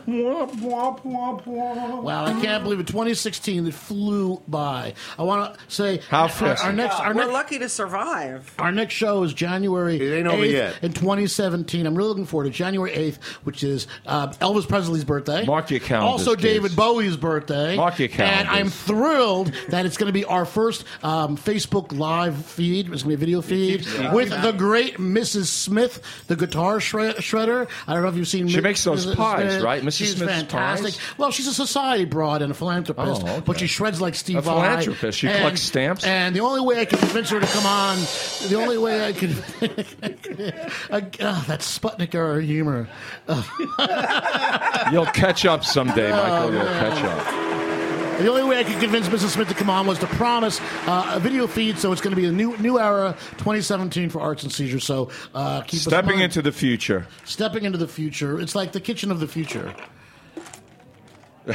Wow, 2.03 2.25
I 2.27 2.41
can't 2.41 2.63
believe 2.63 2.81
it. 2.81 2.87
2016 2.87 3.67
it 3.67 3.75
flew 3.75 4.43
by. 4.49 4.95
I 5.19 5.23
want 5.23 5.55
to 5.55 5.61
say 5.69 6.01
How 6.09 6.23
our- 6.23 6.29
fast? 6.29 6.65
Our, 6.65 6.73
next, 6.73 6.95
our 7.01 7.09
We're 7.15 7.23
next, 7.23 7.33
lucky 7.33 7.59
to 7.61 7.69
survive. 7.69 8.53
our 8.59 8.73
next 8.73 8.95
show 8.95 9.23
is 9.23 9.33
January 9.35 9.97
It 10.01 10.17
ain't 10.19 10.27
over 10.29 10.43
8th 10.43 10.53
yet. 10.53 10.75
in 10.83 10.93
2017. 10.93 11.87
I'm 11.87 11.95
really 11.95 12.09
looking 12.09 12.27
forward 12.27 12.45
to 12.45 12.51
January 12.51 12.91
8th, 12.93 13.23
which 13.45 13.63
is 13.65 13.87
uh, 14.07 14.29
Elvis 14.35 14.69
Presley's 14.69 15.05
birthday. 15.05 15.45
Mark 15.45 15.71
your 15.71 15.81
calendars, 15.81 16.21
Also, 16.27 16.33
kids. 16.33 16.43
David 16.43 16.77
Bowie's 16.77 17.17
birthday. 17.17 17.77
Mark 17.77 17.99
your 17.99 18.09
And 18.19 18.49
I'm 18.49 18.69
thrilled 18.69 19.53
that 19.69 19.87
it's 19.87 19.97
going 19.97 20.09
to 20.09 20.13
be 20.13 20.25
our 20.25 20.45
first 20.45 20.85
um, 21.03 21.37
Facebook 21.37 21.97
live 21.97 22.45
feed. 22.45 22.91
It's 22.93 23.03
going 23.03 23.15
to 23.15 23.17
be 23.19 23.23
a 23.35 23.41
video 23.41 23.43
feed 23.43 23.87
with 24.13 24.26
the 24.31 24.53
great 24.53 24.97
Mrs. 24.99 25.47
Smith, 25.47 26.03
the 26.27 26.37
guitar 26.37 26.79
shredder. 26.79 27.69
I 27.87 27.95
don't 27.95 28.03
know 28.03 28.09
if 28.09 28.17
you've 28.17 28.29
seen. 28.29 28.49
She 28.49 28.57
Mi- 28.57 28.63
makes 28.63 28.85
those 28.85 29.07
pies, 29.15 29.53
Smith. 29.53 29.63
right? 29.63 29.83
Mrs. 29.83 29.93
She's 29.97 30.17
Smith's 30.17 30.33
fantastic. 30.33 30.95
pies? 30.95 31.19
Well, 31.19 31.31
she's 31.31 31.47
a 31.47 31.55
society 31.55 32.05
broad 32.05 32.43
and 32.43 32.51
a 32.51 32.55
philanthropist, 32.55 33.23
Oh, 33.25 33.29
okay. 33.29 33.43
but 33.47 33.59
she 33.59 33.67
shreds 33.67 34.01
like 34.01 34.15
Steve 34.15 34.37
A 34.39 34.41
Vai. 34.43 34.53
philanthropist. 34.53 35.19
She 35.19 35.29
And- 35.29 35.39
collects 35.39 35.63
stamps? 35.63 36.05
And 36.05 36.35
the 36.35 36.41
only 36.41 36.61
way 36.61 36.81
I 36.81 36.85
can 36.85 36.99
convince 36.99 37.31
her 37.31 37.41
to 37.41 37.47
come 37.47 37.67
on, 37.67 37.97
the 38.49 38.57
only 38.61 38.79
way 38.79 39.07
I 39.07 39.13
could, 39.13 39.31
uh, 40.91 41.01
uh, 41.21 41.45
that 41.47 41.61
Sputnik 41.61 42.15
era 42.15 42.43
humor. 42.43 42.89
You'll 44.93 45.07
catch 45.07 45.45
up 45.47 45.65
someday, 45.65 46.11
Michael. 46.11 46.53
You'll 46.53 46.63
catch 46.65 47.03
up. 47.05 47.46
The 48.19 48.29
only 48.29 48.45
way 48.45 48.59
I 48.59 48.65
could 48.65 48.81
convince 48.81 49.09
Mrs. 49.09 49.31
Smith 49.35 49.49
to 49.49 49.55
come 49.55 49.69
on 49.69 49.87
was 49.87 49.99
to 49.99 50.07
promise 50.07 50.61
uh, 50.87 51.13
a 51.17 51.21
video 51.21 51.47
feed. 51.47 51.79
So 51.79 51.93
it's 51.93 52.01
going 52.01 52.15
to 52.15 52.21
be 52.21 52.27
a 52.27 52.33
new 52.33 52.57
new 52.57 52.79
era, 52.79 53.15
2017 53.33 54.09
for 54.09 54.21
Arts 54.21 54.43
and 54.43 54.51
Seizures. 54.51 54.85
So 54.85 55.11
uh, 55.35 55.61
keep 55.63 55.81
Stepping 55.81 56.21
into 56.21 56.41
the 56.41 56.53
future. 56.53 57.07
stepping 57.25 57.65
into 57.65 57.79
the 57.79 57.89
future. 57.89 58.41
It's 58.41 58.55
like 58.55 58.73
the 58.73 58.81
kitchen 58.81 59.11
of 59.11 59.21
the 59.21 59.29
future. 59.29 59.75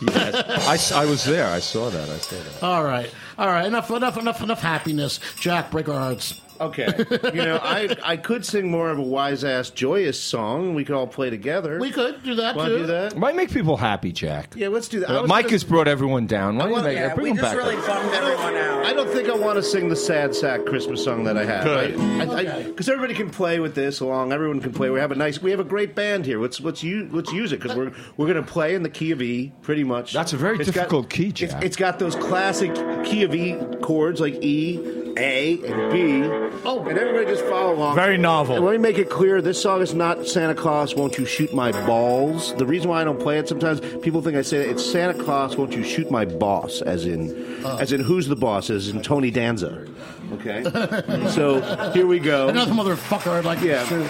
Yes. 0.00 0.92
I, 0.92 1.02
I 1.02 1.04
was 1.06 1.24
there. 1.24 1.46
I 1.46 1.58
saw 1.60 1.90
that. 1.90 2.08
I 2.08 2.16
saw 2.18 2.36
that. 2.36 2.62
All 2.62 2.84
right, 2.84 3.12
all 3.36 3.46
right. 3.48 3.66
Enough, 3.66 3.90
enough, 3.90 4.16
enough, 4.16 4.42
enough 4.42 4.60
happiness. 4.60 5.18
Jack, 5.40 5.70
break 5.72 5.88
our 5.88 5.98
hearts. 5.98 6.40
Okay. 6.60 6.86
You 7.34 7.44
know, 7.44 7.60
I 7.62 7.96
I 8.04 8.16
could 8.16 8.44
sing 8.44 8.70
more 8.70 8.90
of 8.90 8.98
a 8.98 9.02
wise 9.02 9.44
ass 9.44 9.70
joyous 9.70 10.20
song. 10.20 10.74
We 10.74 10.84
could 10.84 10.94
all 10.96 11.06
play 11.06 11.30
together. 11.30 11.78
We 11.78 11.90
could 11.90 12.22
do 12.22 12.34
that 12.36 12.56
Want 12.56 12.68
too. 12.68 12.74
to 12.74 12.80
do 12.80 12.86
that? 12.88 13.16
Might 13.16 13.36
make 13.36 13.50
people 13.50 13.76
happy, 13.76 14.12
Jack. 14.12 14.54
Yeah, 14.56 14.68
let's 14.68 14.88
do 14.88 15.00
that. 15.00 15.10
I 15.10 15.16
Uh, 15.16 15.22
was 15.22 15.28
Mike 15.28 15.44
gonna- 15.46 15.52
has 15.52 15.64
brought 15.64 15.88
everyone 15.88 16.26
down. 16.26 16.56
Why 16.56 16.68
don't 16.68 16.78
you 16.78 16.82
make, 16.82 16.96
Yeah, 16.96 17.14
bring 17.14 17.24
we 17.24 17.30
them 17.30 17.38
just 17.38 17.54
back 17.56 17.64
really 17.64 17.76
up. 17.76 17.86
bummed 17.86 18.14
everyone 18.14 18.54
out. 18.56 18.84
I 18.86 18.92
don't 18.92 19.08
think 19.10 19.28
I 19.28 19.34
want 19.36 19.56
to 19.56 19.62
sing 19.62 19.88
the 19.88 19.96
sad 19.96 20.34
sack 20.34 20.64
Christmas 20.64 21.02
song 21.04 21.24
that 21.24 21.36
I 21.36 21.44
have. 21.44 21.64
Good. 21.64 21.92
Because 21.92 22.88
Okay. 22.88 22.92
everybody 22.92 23.14
can 23.14 23.30
play 23.30 23.60
with 23.60 23.74
this 23.74 24.00
along. 24.00 24.32
Everyone 24.32 24.60
can 24.60 24.72
play. 24.72 24.90
We 24.90 24.98
have 25.00 25.12
a 25.12 25.14
nice. 25.14 25.40
We 25.42 25.50
have 25.50 25.60
a 25.60 25.64
great 25.64 25.94
band 25.94 26.26
here. 26.26 26.40
Let's 26.40 26.60
let's 26.60 26.82
use 26.82 27.12
let's 27.12 27.32
use 27.32 27.52
it 27.52 27.60
because 27.60 27.76
we're 27.76 27.92
we're 28.16 28.26
going 28.26 28.42
to 28.44 28.50
play 28.50 28.74
in 28.74 28.82
the 28.82 28.88
key 28.88 29.10
of 29.10 29.20
E 29.22 29.52
pretty 29.62 29.84
much. 29.84 30.12
That's 30.12 30.32
a 30.32 30.36
very 30.36 30.56
It's 30.58 30.70
got- 30.70 30.74
difficult 30.74 31.10
key, 31.10 31.28
it's- 31.28 31.52
Jack. 31.52 31.64
it's 31.64 31.76
got 31.76 31.98
those 31.98 32.16
classic 32.16 32.74
key 33.04 33.22
of 33.22 33.34
E 33.34 33.56
chords 33.82 34.20
like 34.20 34.42
E, 34.42 34.78
A, 35.18 35.52
and 35.64 35.92
B. 35.92 36.22
Oh. 36.64 36.84
and 36.88 36.98
everybody 36.98 37.26
just 37.26 37.44
follow 37.44 37.74
along. 37.74 37.94
Very 37.94 38.16
novel. 38.18 38.56
And 38.56 38.64
let 38.64 38.72
me 38.72 38.78
make 38.78 38.98
it 38.98 39.10
clear: 39.10 39.42
this 39.42 39.60
song 39.60 39.82
is 39.82 39.94
not 39.94 40.26
Santa 40.26 40.54
Claus. 40.54 40.94
Won't 40.94 41.18
you 41.18 41.26
shoot 41.26 41.52
my 41.52 41.72
balls? 41.86 42.54
The 42.54 42.66
reason 42.66 42.88
why 42.90 43.00
I 43.00 43.04
don't 43.04 43.20
play 43.20 43.38
it 43.38 43.48
sometimes 43.48 43.80
people 44.02 44.22
think 44.22 44.36
I 44.36 44.42
say 44.42 44.58
it, 44.58 44.70
it's 44.70 44.84
Santa 44.90 45.14
Claus. 45.22 45.56
Won't 45.56 45.72
you 45.74 45.82
shoot 45.84 46.10
my 46.10 46.24
boss? 46.24 46.80
As 46.82 47.04
in, 47.06 47.60
Oh. 47.64 47.76
as 47.78 47.92
in 47.92 48.00
who's 48.00 48.28
the 48.28 48.36
boss? 48.36 48.70
As 48.70 48.88
in 48.88 49.02
Tony 49.02 49.30
Danza. 49.30 49.86
Okay. 50.34 50.62
so 51.30 51.60
here 51.92 52.06
we 52.06 52.18
go. 52.18 52.48
Another 52.48 52.72
motherfucker 52.72 53.32
I'd 53.38 53.44
like 53.44 53.60
Yeah. 53.62 53.84
to 53.84 54.08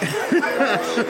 shoot. 0.94 1.06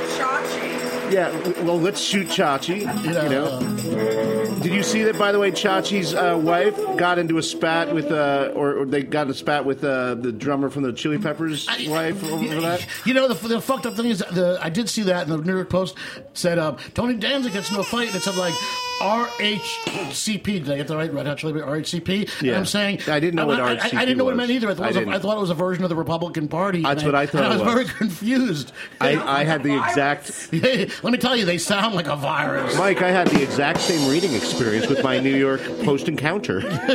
Yeah. 1.08 1.30
Well, 1.62 1.80
let's 1.80 2.02
shoot 2.02 2.26
Chachi. 2.28 2.82
Yeah. 2.82 3.22
You 3.22 3.28
know. 3.30 4.37
Did 4.68 4.76
you 4.76 4.82
see 4.82 5.02
that? 5.04 5.18
By 5.18 5.32
the 5.32 5.38
way, 5.38 5.50
Chachi's 5.50 6.12
uh, 6.12 6.38
wife 6.38 6.76
got 6.98 7.18
into 7.18 7.38
a 7.38 7.42
spat 7.42 7.94
with, 7.94 8.12
uh, 8.12 8.52
or, 8.54 8.80
or 8.80 8.84
they 8.84 9.02
got 9.02 9.22
in 9.22 9.30
a 9.30 9.34
spat 9.34 9.64
with 9.64 9.82
uh, 9.82 10.14
the 10.14 10.30
drummer 10.30 10.68
from 10.68 10.82
the 10.82 10.92
Chili 10.92 11.16
Peppers 11.16 11.66
wife 11.86 12.22
over 12.30 12.60
that. 12.60 12.86
You 13.06 13.14
know, 13.14 13.28
the, 13.28 13.48
the 13.48 13.62
fucked 13.62 13.86
up 13.86 13.96
thing 13.96 14.10
is, 14.10 14.18
the, 14.18 14.58
I 14.60 14.68
did 14.68 14.90
see 14.90 15.04
that 15.04 15.26
in 15.26 15.30
the 15.30 15.38
New 15.38 15.54
York 15.54 15.70
Post 15.70 15.96
said 16.34 16.58
um, 16.58 16.76
Tony 16.92 17.14
Danza 17.14 17.48
gets 17.48 17.70
into 17.70 17.80
a 17.80 17.84
fight, 17.84 18.08
and 18.08 18.16
it 18.16 18.22
said 18.22 18.36
like 18.36 18.52
RHCP. 19.00 20.42
Did 20.44 20.70
I 20.70 20.76
get 20.76 20.88
that 20.88 20.96
right? 20.96 21.12
Red 21.12 21.26
Hot 21.26 21.38
Chili 21.38 21.52
Peppers, 21.52 21.68
RHCP. 21.92 22.28
And 22.38 22.42
Yeah. 22.46 22.56
I'm 22.58 22.66
saying 22.66 23.00
I 23.08 23.20
didn't 23.20 23.36
know 23.36 23.46
what 23.46 23.60
I, 23.60 23.72
I, 23.72 23.76
RHCP 23.76 23.94
I 23.94 24.04
didn't 24.04 24.18
know 24.18 24.24
what 24.24 24.34
it 24.34 24.36
meant 24.36 24.50
either. 24.50 24.70
I 24.70 24.74
thought, 24.74 24.86
I 24.86 24.88
it 25.00 25.06
was 25.06 25.16
a, 25.16 25.20
thought 25.20 25.36
it 25.36 25.40
was 25.40 25.50
a 25.50 25.54
version 25.54 25.84
of 25.84 25.90
the 25.90 25.96
Republican 25.96 26.48
Party. 26.48 26.82
That's 26.82 27.04
what 27.04 27.14
I 27.14 27.26
thought 27.26 27.44
And 27.44 27.52
I 27.52 27.56
was, 27.56 27.64
was. 27.64 27.74
very 27.74 27.84
confused. 27.86 28.72
I, 29.00 29.16
I 29.40 29.44
had 29.44 29.62
the 29.62 29.76
exact. 29.88 30.48
Let 30.52 31.04
me 31.12 31.18
tell 31.18 31.36
you, 31.36 31.44
they 31.44 31.58
sound 31.58 31.94
like 31.94 32.08
a 32.08 32.16
virus. 32.16 32.76
Mike, 32.76 33.02
I 33.02 33.10
had 33.10 33.28
the 33.28 33.42
exact 33.42 33.80
same 33.80 34.10
reading 34.10 34.34
experience 34.34 34.88
with 34.88 35.02
my 35.04 35.18
New 35.20 35.34
York 35.36 35.60
Post 35.84 36.08
encounter. 36.08 36.60
yes. 36.60 36.88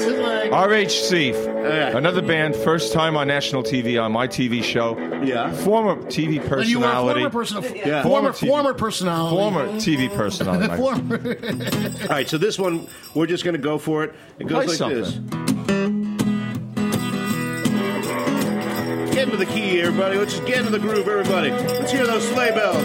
It's 0.00 0.18
like, 0.18 0.50
RHC, 0.50 1.94
another 1.96 2.20
band, 2.22 2.54
first 2.56 2.92
time 2.92 3.16
on 3.16 3.26
national 3.28 3.62
TV 3.62 4.02
on 4.02 4.12
my 4.12 4.28
TV 4.28 4.62
show. 4.62 4.98
Yeah. 5.24 5.50
Former 5.52 5.96
TV 6.04 6.40
and 6.42 6.52
oh, 6.52 6.60
you 6.60 6.80
were 6.80 6.86
a 6.86 6.90
personality. 6.90 7.20
former 7.20 7.30
person, 7.30 7.62
Yeah. 7.86 8.02
former, 8.02 8.04
Former 8.04 8.30
TV. 8.32 8.48
former 8.48 8.74
personality. 8.74 9.36
Former 9.36 9.53
TV 9.62 10.14
personality. 10.14 10.68
Mike. 10.68 10.78
Former. 10.78 11.36
All 12.02 12.08
right, 12.08 12.28
so 12.28 12.38
this 12.38 12.58
one, 12.58 12.86
we're 13.14 13.26
just 13.26 13.44
going 13.44 13.54
to 13.54 13.62
go 13.62 13.78
for 13.78 14.04
it. 14.04 14.14
It 14.38 14.46
goes 14.48 14.76
Play 14.76 14.86
like 14.86 14.94
this. 14.94 15.12
Get 19.14 19.24
into 19.24 19.36
the 19.36 19.46
key, 19.46 19.80
everybody. 19.80 20.18
Let's 20.18 20.34
just 20.34 20.46
get 20.46 20.58
into 20.58 20.70
the 20.70 20.78
groove, 20.78 21.08
everybody. 21.08 21.50
Let's 21.50 21.92
hear 21.92 22.06
those 22.06 22.26
sleigh 22.28 22.50
bells. 22.50 22.84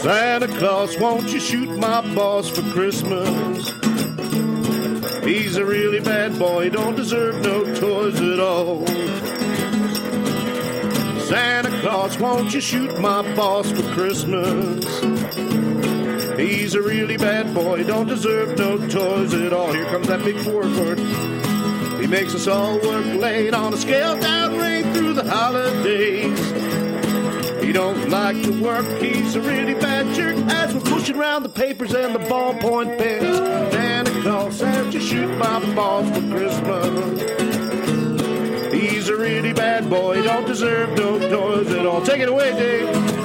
Santa 0.00 0.46
Claus, 0.58 0.96
won't 0.98 1.32
you 1.32 1.40
shoot 1.40 1.76
my 1.78 2.00
boss 2.14 2.48
for 2.48 2.62
Christmas? 2.70 3.68
He's 5.24 5.56
a 5.56 5.64
really 5.64 6.00
bad 6.00 6.38
boy, 6.38 6.70
don't 6.70 6.94
deserve 6.96 7.42
no 7.42 7.64
toys 7.74 8.18
at 8.20 8.40
all. 8.40 8.84
Santa 11.28 11.68
Claus, 11.82 12.18
won't 12.18 12.54
you 12.54 12.60
shoot 12.62 12.98
my 13.00 13.20
boss 13.36 13.70
for 13.70 13.82
Christmas? 13.92 14.82
He's 16.38 16.74
a 16.74 16.80
really 16.80 17.18
bad 17.18 17.52
boy, 17.52 17.84
don't 17.84 18.06
deserve 18.06 18.56
no 18.56 18.78
toys 18.88 19.34
at 19.34 19.52
all. 19.52 19.70
Here 19.70 19.84
comes 19.84 20.08
that 20.08 20.24
big 20.24 20.38
four 20.38 20.62
chord. 20.62 20.98
He 22.00 22.06
makes 22.06 22.34
us 22.34 22.46
all 22.46 22.80
work 22.80 23.04
late 23.20 23.52
on 23.52 23.74
a 23.74 23.76
scaled 23.76 24.20
down 24.20 24.56
rate 24.56 24.90
through 24.94 25.12
the 25.12 25.28
holidays. 25.28 26.38
He 27.62 27.72
don't 27.74 28.08
like 28.08 28.42
to 28.44 28.62
work, 28.62 28.86
he's 29.02 29.36
a 29.36 29.42
really 29.42 29.74
bad 29.74 30.14
jerk 30.14 30.34
as 30.48 30.72
we're 30.72 30.80
pushing 30.80 31.16
around 31.16 31.42
the 31.42 31.50
papers 31.50 31.92
and 31.92 32.14
the 32.14 32.20
ballpoint 32.20 32.96
pens. 32.96 33.36
Santa 33.74 34.22
Claus 34.22 34.56
said 34.56 34.94
you 34.94 35.00
shoot 35.00 35.36
my 35.36 35.74
boss 35.74 36.08
for 36.08 36.26
Christmas. 36.30 37.57
Really 39.18 39.52
bad 39.52 39.90
boy, 39.90 40.22
don't 40.22 40.46
deserve 40.46 40.96
no 40.96 41.18
toys 41.18 41.72
at 41.72 41.84
all. 41.84 42.00
Take 42.02 42.20
it 42.20 42.28
away, 42.28 42.52
Dave. 42.52 43.17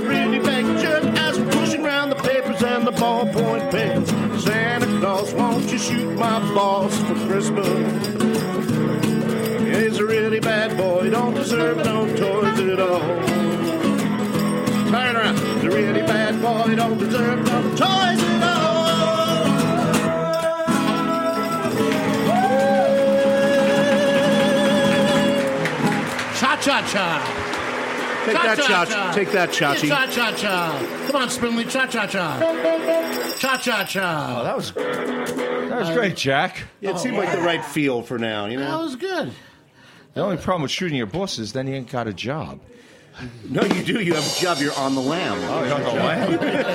A 0.00 0.08
really 0.08 0.38
big 0.38 0.64
jerk 0.78 1.04
as 1.18 1.38
we're 1.38 1.50
pushing 1.50 1.84
around 1.84 2.10
the 2.10 2.16
papers 2.16 2.62
and 2.62 2.86
the 2.86 2.92
ballpoint 2.92 3.70
pens. 3.70 4.08
Santa 4.42 4.86
Claus, 4.98 5.32
won't 5.34 5.70
you 5.70 5.78
shoot 5.78 6.16
my 6.16 6.38
boss 6.54 6.96
for 7.02 7.14
Christmas? 7.26 7.68
He's 9.66 9.98
a 9.98 10.06
really 10.06 10.40
bad 10.40 10.76
boy, 10.76 11.10
don't 11.10 11.34
deserve 11.34 11.78
no 11.78 12.06
toys 12.16 12.60
at 12.60 12.80
all. 12.80 13.00
Turn 14.90 15.16
around. 15.16 15.38
He's 15.38 15.64
a 15.64 15.70
really 15.70 16.02
bad 16.02 16.40
boy, 16.40 16.74
don't 16.74 16.98
deserve 16.98 17.44
no 17.44 17.62
toys 17.70 18.22
at 18.22 18.42
all. 18.42 18.70
Cha 26.38 26.56
cha 26.56 26.82
cha 26.90 27.39
cha. 28.34 28.54
Take 28.54 28.56
that, 28.56 28.88
Chach. 28.88 29.14
Take 29.14 29.32
that, 29.32 29.50
Chachi. 29.50 29.88
Cha 29.88 30.06
cha 30.06 30.32
cha. 30.32 31.06
Come 31.06 31.22
on, 31.22 31.30
Spindley. 31.30 31.64
Cha 31.64 31.86
cha 31.86 32.06
cha. 32.06 32.38
Cha 33.38 33.56
cha 33.56 33.80
Oh, 33.80 33.84
cha. 33.84 34.42
that 34.44 34.56
was 34.56 34.72
that 34.72 35.78
was 35.80 35.90
great, 35.90 36.16
Jack. 36.16 36.64
Yeah, 36.80 36.90
it 36.90 36.98
seemed 36.98 37.16
like 37.16 37.32
the 37.32 37.40
right 37.40 37.64
feel 37.64 38.02
for 38.02 38.18
now, 38.18 38.46
you 38.46 38.58
know, 38.58 38.70
That 38.70 38.82
was 38.84 38.96
good. 38.96 39.32
The 40.14 40.22
only 40.22 40.36
problem 40.36 40.62
with 40.62 40.70
shooting 40.72 40.96
your 40.96 41.06
boss 41.06 41.38
is 41.38 41.52
then 41.52 41.66
you 41.68 41.74
ain't 41.74 41.90
got 41.90 42.08
a 42.08 42.12
job. 42.12 42.60
No, 43.48 43.62
you 43.62 43.82
do. 43.84 44.00
You 44.00 44.14
have 44.14 44.24
a 44.36 44.40
job. 44.40 44.58
You're 44.58 44.74
on 44.78 44.94
the 44.94 45.00
lamb. 45.00 45.38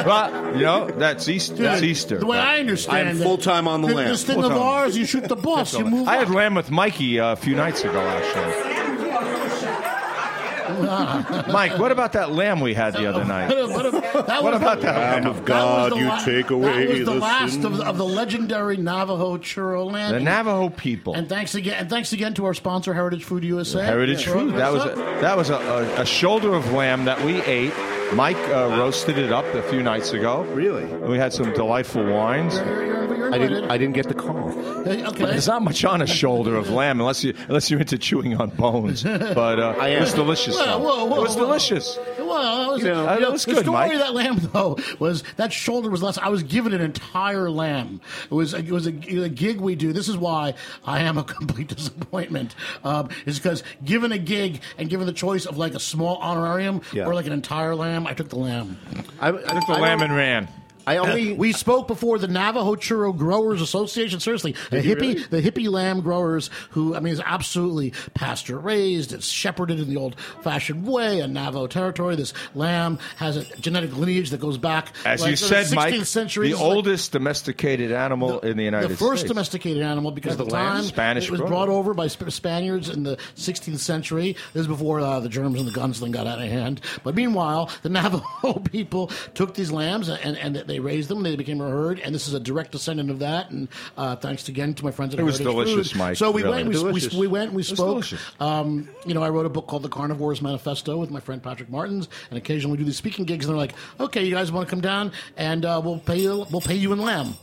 well, 0.05 0.55
you 0.55 0.61
know 0.63 0.89
that's 0.91 1.27
Easter. 1.27 1.55
That's 1.55 1.81
Easter. 1.81 2.19
The 2.19 2.25
way 2.25 2.37
I 2.37 2.59
understand 2.59 3.09
I'm 3.09 3.17
it, 3.17 3.23
full 3.23 3.37
time 3.39 3.67
on 3.67 3.81
the 3.81 3.87
th- 3.87 3.97
lamb. 3.97 4.07
This 4.09 4.23
thing 4.23 4.35
Full-time. 4.39 4.57
ours, 4.57 4.95
you 4.97 5.05
shoot 5.05 5.27
the 5.27 5.35
boss, 5.35 5.73
you 5.77 5.85
move 5.85 6.07
I 6.07 6.17
had 6.17 6.29
lamb 6.29 6.53
with 6.55 6.69
Mikey 6.69 7.19
uh, 7.19 7.31
a 7.33 7.35
few 7.35 7.55
nights 7.55 7.83
ago, 7.83 7.99
actually. 7.99 8.74
Mike, 11.51 11.77
what 11.79 11.91
about 11.91 12.13
that 12.13 12.31
lamb 12.31 12.59
we 12.59 12.73
had 12.73 12.93
the 12.93 13.05
other 13.07 13.23
night? 13.25 13.49
What, 13.75 13.91
what, 13.93 14.43
What 14.43 14.53
about 14.53 14.77
the, 14.79 14.87
that 14.87 14.95
Lamb 14.97 15.23
lamb? 15.23 15.35
of 15.37 15.45
God, 15.45 15.91
that 15.91 15.91
was 15.91 15.93
the 15.93 15.99
you 15.99 16.07
la- 16.07 16.23
take 16.25 16.49
away 16.49 16.85
That 16.85 16.89
was 16.89 16.99
the, 16.99 17.05
the 17.05 17.19
last 17.19 17.63
of, 17.63 17.79
of 17.81 17.97
the 17.97 18.05
legendary 18.05 18.77
Navajo 18.77 19.37
churro 19.37 19.91
lamb. 19.91 20.13
The. 20.13 20.19
Navajo 20.19 20.69
people. 20.69 21.13
and 21.15 21.27
thanks 21.27 21.55
again, 21.55 21.75
and 21.79 21.89
thanks 21.89 22.13
again 22.13 22.33
to 22.35 22.45
our 22.45 22.53
sponsor, 22.53 22.93
Heritage 22.93 23.23
Food 23.23 23.43
USA. 23.43 23.83
Heritage 23.83 24.25
Yeah. 24.27 24.33
food. 24.33 24.53
That 24.55 24.71
was 24.71 24.85
a, 24.85 24.95
that 25.21 25.37
was 25.37 25.49
a, 25.49 25.55
a, 25.57 26.01
a 26.01 26.05
shoulder 26.05 26.53
of 26.53 26.71
lamb 26.71 27.05
that 27.05 27.21
we 27.23 27.41
ate. 27.41 27.73
Mike 28.13 28.37
uh, 28.49 28.75
roasted 28.77 29.17
it 29.17 29.31
up 29.31 29.45
a 29.55 29.63
few 29.63 29.81
nights 29.81 30.11
ago. 30.11 30.43
Really? 30.43 30.85
We 30.85 31.17
had 31.17 31.33
some 31.33 31.51
delightful 31.53 32.05
wines. 32.05 32.55
I 33.35 33.37
didn't. 33.47 33.71
I 33.71 33.77
didn't 33.77 33.93
get 33.95 34.07
the 34.07 34.13
call. 34.13 34.49
Hey, 34.85 35.05
okay. 35.05 35.25
There's 35.25 35.47
not 35.47 35.61
much 35.61 35.83
on 35.83 36.01
a 36.01 36.07
shoulder 36.07 36.55
of 36.55 36.69
lamb 36.69 36.99
unless 36.99 37.23
you 37.23 37.33
unless 37.47 37.69
you're 37.69 37.79
into 37.79 37.97
chewing 37.97 38.35
on 38.39 38.49
bones. 38.51 39.03
But 39.03 39.59
uh, 39.59 39.75
I 39.79 39.89
it 39.89 39.99
was 40.01 40.13
delicious. 40.13 40.55
Whoa, 40.57 40.77
whoa, 40.79 41.05
it 41.17 41.21
was 41.21 41.35
whoa. 41.35 41.45
delicious. 41.45 41.97
Well, 42.17 42.65
that 42.65 42.71
was, 42.73 42.81
You 42.83 42.89
know, 42.89 43.01
you 43.01 43.07
that 43.07 43.21
know, 43.21 43.31
was 43.31 43.45
the 43.45 43.51
good, 43.53 43.63
story 43.65 43.77
Mike. 43.77 43.93
of 43.93 43.99
that 43.99 44.13
lamb 44.13 44.39
though 44.53 44.77
was 44.99 45.23
that 45.37 45.53
shoulder 45.53 45.89
was 45.89 46.01
less. 46.01 46.17
I 46.17 46.29
was 46.29 46.43
given 46.43 46.73
an 46.73 46.81
entire 46.81 47.49
lamb. 47.51 48.01
It 48.25 48.33
was 48.33 48.53
it 48.53 48.69
was 48.71 48.87
a, 48.87 48.91
a 48.91 49.29
gig 49.29 49.59
we 49.61 49.75
do. 49.75 49.93
This 49.93 50.07
is 50.09 50.17
why 50.17 50.53
I 50.85 51.01
am 51.01 51.17
a 51.17 51.23
complete 51.35 51.67
disappointment. 51.67 52.55
Um, 52.83 53.09
is 53.25 53.37
because 53.39 53.63
given 53.83 54.11
a 54.11 54.17
gig 54.17 54.61
and 54.77 54.89
given 54.89 55.05
the 55.07 55.13
choice 55.13 55.45
of 55.45 55.57
like 55.57 55.73
a 55.73 55.79
small 55.79 56.17
honorarium 56.17 56.81
Yeah. 56.93 57.05
or 57.05 57.13
like 57.13 57.25
an 57.27 57.33
entire 57.33 57.75
lamb, 57.75 58.07
I 58.07 58.13
took 58.13 58.29
the 58.29 58.37
lamb. 58.39 58.77
I, 59.19 59.29
I, 59.29 59.31
Took 59.31 59.67
the 59.67 59.73
I 59.73 59.79
lamb 59.79 60.01
and 60.01 60.15
ran. 60.15 60.47
I 60.87 60.97
only. 60.97 61.33
We 61.45 61.51
spoke 61.51 61.87
before 61.87 62.17
the 62.19 62.27
Navajo 62.27 62.75
Churro 62.75 63.15
Growers 63.15 63.61
Association. 63.61 64.19
Seriously, 64.19 64.55
the 64.69 64.77
hippie, 64.81 64.99
really? 65.01 65.23
the 65.23 65.41
hippie 65.41 65.69
lamb 65.69 66.01
growers, 66.01 66.49
who 66.71 66.95
I 66.95 66.99
mean, 66.99 67.13
is 67.13 67.21
absolutely 67.23 67.93
pasture 68.13 68.57
raised. 68.57 69.11
It's 69.13 69.27
shepherded 69.27 69.79
in 69.79 69.89
the 69.89 69.97
old 69.97 70.15
fashioned 70.41 70.85
way, 70.87 71.19
a 71.19 71.27
Navajo 71.27 71.67
territory. 71.67 72.15
This 72.15 72.33
lamb 72.53 72.99
has 73.17 73.37
a 73.37 73.43
genetic 73.57 73.95
lineage 73.95 74.29
that 74.31 74.39
goes 74.39 74.57
back, 74.57 74.93
As 75.05 75.21
like, 75.21 75.31
you 75.31 75.35
to 75.37 75.43
the 75.43 75.47
said, 75.47 75.65
16th 75.67 75.75
Mike, 75.75 76.05
century. 76.05 76.47
the 76.49 76.53
is 76.55 76.59
like 76.61 76.69
oldest 76.69 77.11
domesticated 77.11 77.91
animal 77.91 78.39
in 78.41 78.57
the 78.57 78.63
United 78.63 78.85
States. 78.87 78.99
the 78.99 79.05
first 79.05 79.19
States. 79.21 79.31
domesticated 79.31 79.83
animal 79.83 80.11
because 80.11 80.37
the 80.37 80.45
the 80.45 80.51
lamb? 80.51 80.75
time 80.77 80.83
Spanish 80.83 81.25
it 81.25 81.31
was 81.31 81.41
brought 81.41 81.69
over 81.69 81.93
by 81.93 82.07
Sp- 82.07 82.29
Spaniards 82.29 82.89
in 82.89 83.03
the 83.03 83.17
16th 83.35 83.79
century. 83.79 84.35
This 84.53 84.61
is 84.61 84.67
before 84.67 84.99
uh, 85.01 85.19
the 85.19 85.29
Germans 85.29 85.59
and 85.59 85.67
the 85.67 85.77
gunsling 85.79 86.11
got 86.11 86.27
out 86.27 86.41
of 86.41 86.47
hand. 86.49 86.81
But 87.03 87.15
meanwhile, 87.15 87.69
the 87.81 87.89
Navajo 87.95 88.59
people 88.59 89.07
took 89.33 89.53
these 89.55 89.71
lambs 89.71 90.09
and, 90.09 90.37
and 90.37 90.55
they 90.55 90.74
raised 90.79 91.09
them. 91.09 91.23
They 91.23 91.35
became 91.35 91.61
a 91.61 91.69
herd, 91.69 91.99
and 91.99 92.13
this 92.13 92.27
is 92.27 92.33
a 92.33 92.39
direct 92.39 92.71
descendant 92.71 93.09
of 93.11 93.19
that. 93.19 93.49
And 93.51 93.67
uh, 93.97 94.15
thanks 94.15 94.47
again 94.49 94.73
to 94.75 94.83
my 94.83 94.91
friends 94.91 95.13
at 95.13 95.19
It 95.19 95.23
was 95.23 95.37
Heritage 95.39 95.65
delicious, 95.67 95.91
Food. 95.91 95.97
Mike, 95.99 96.17
So 96.17 96.31
we 96.31 96.43
really. 96.43 96.63
went. 96.63 96.69
We, 96.69 96.75
we, 96.75 96.83
Delicious. 96.89 97.13
we 97.13 97.27
went. 97.27 97.53
We 97.53 97.63
spoke. 97.63 97.77
delicious. 97.77 98.21
Um, 98.39 98.89
you 99.05 99.13
know, 99.13 99.23
I 99.23 99.29
wrote 99.29 99.45
a 99.45 99.49
book 99.49 99.67
called 99.67 99.83
The 99.83 99.89
Carnivores 99.89 100.41
Manifesto 100.41 100.97
with 100.97 101.11
my 101.11 101.19
friend 101.19 101.41
Patrick 101.41 101.69
Martins, 101.69 102.09
and 102.29 102.37
occasionally 102.37 102.73
we 102.73 102.77
do 102.79 102.85
these 102.85 102.97
speaking 102.97 103.25
gigs. 103.25 103.45
And 103.45 103.53
they're 103.53 103.59
like, 103.59 103.73
"Okay, 103.99 104.23
you 104.25 104.33
guys 104.33 104.51
want 104.51 104.67
to 104.67 104.69
come 104.69 104.81
down, 104.81 105.11
and 105.37 105.65
uh, 105.65 105.81
we'll 105.83 105.99
pay 105.99 106.19
you. 106.19 106.45
We'll 106.51 106.61
pay 106.61 106.75
you 106.75 106.93
in 106.93 106.99
lamb." 106.99 107.35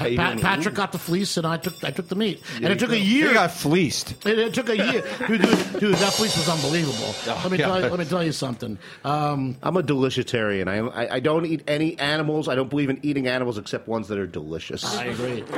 Pa- 0.00 0.16
Pa- 0.16 0.40
Patrick 0.40 0.74
got 0.74 0.92
the 0.92 0.98
fleece, 0.98 1.36
and 1.36 1.46
I 1.46 1.56
took 1.58 1.82
I 1.84 1.90
took 1.90 2.08
the 2.08 2.14
meat, 2.14 2.42
and 2.56 2.66
it 2.66 2.78
took 2.78 2.90
a 2.90 2.98
year. 2.98 3.28
You 3.28 3.34
got 3.34 3.50
fleeced. 3.50 4.26
It, 4.26 4.38
it 4.38 4.54
took 4.54 4.68
a 4.70 4.76
year, 4.76 5.02
dude, 5.28 5.42
dude, 5.42 5.80
dude. 5.80 5.94
That 5.96 6.12
fleece 6.14 6.36
was 6.36 6.48
unbelievable. 6.48 7.14
let 7.26 7.50
me 7.52 7.58
yeah. 7.58 7.66
tell 7.66 7.80
you, 7.82 7.88
let 7.88 7.98
me 7.98 8.04
tell 8.06 8.24
you 8.24 8.32
something. 8.32 8.78
Um, 9.04 9.56
I'm 9.62 9.76
a 9.76 9.82
deliciatarian. 9.82 10.68
I, 10.68 10.78
I 11.04 11.14
I 11.16 11.20
don't 11.20 11.44
eat 11.46 11.62
any 11.68 11.98
animals. 11.98 12.48
I 12.48 12.54
don't 12.54 12.70
believe 12.70 12.88
in 12.90 12.98
eating 13.02 13.26
animals 13.26 13.58
except 13.58 13.86
ones 13.88 14.08
that 14.08 14.18
are 14.18 14.26
delicious. 14.26 14.84
I 14.96 15.04
agree. 15.04 15.44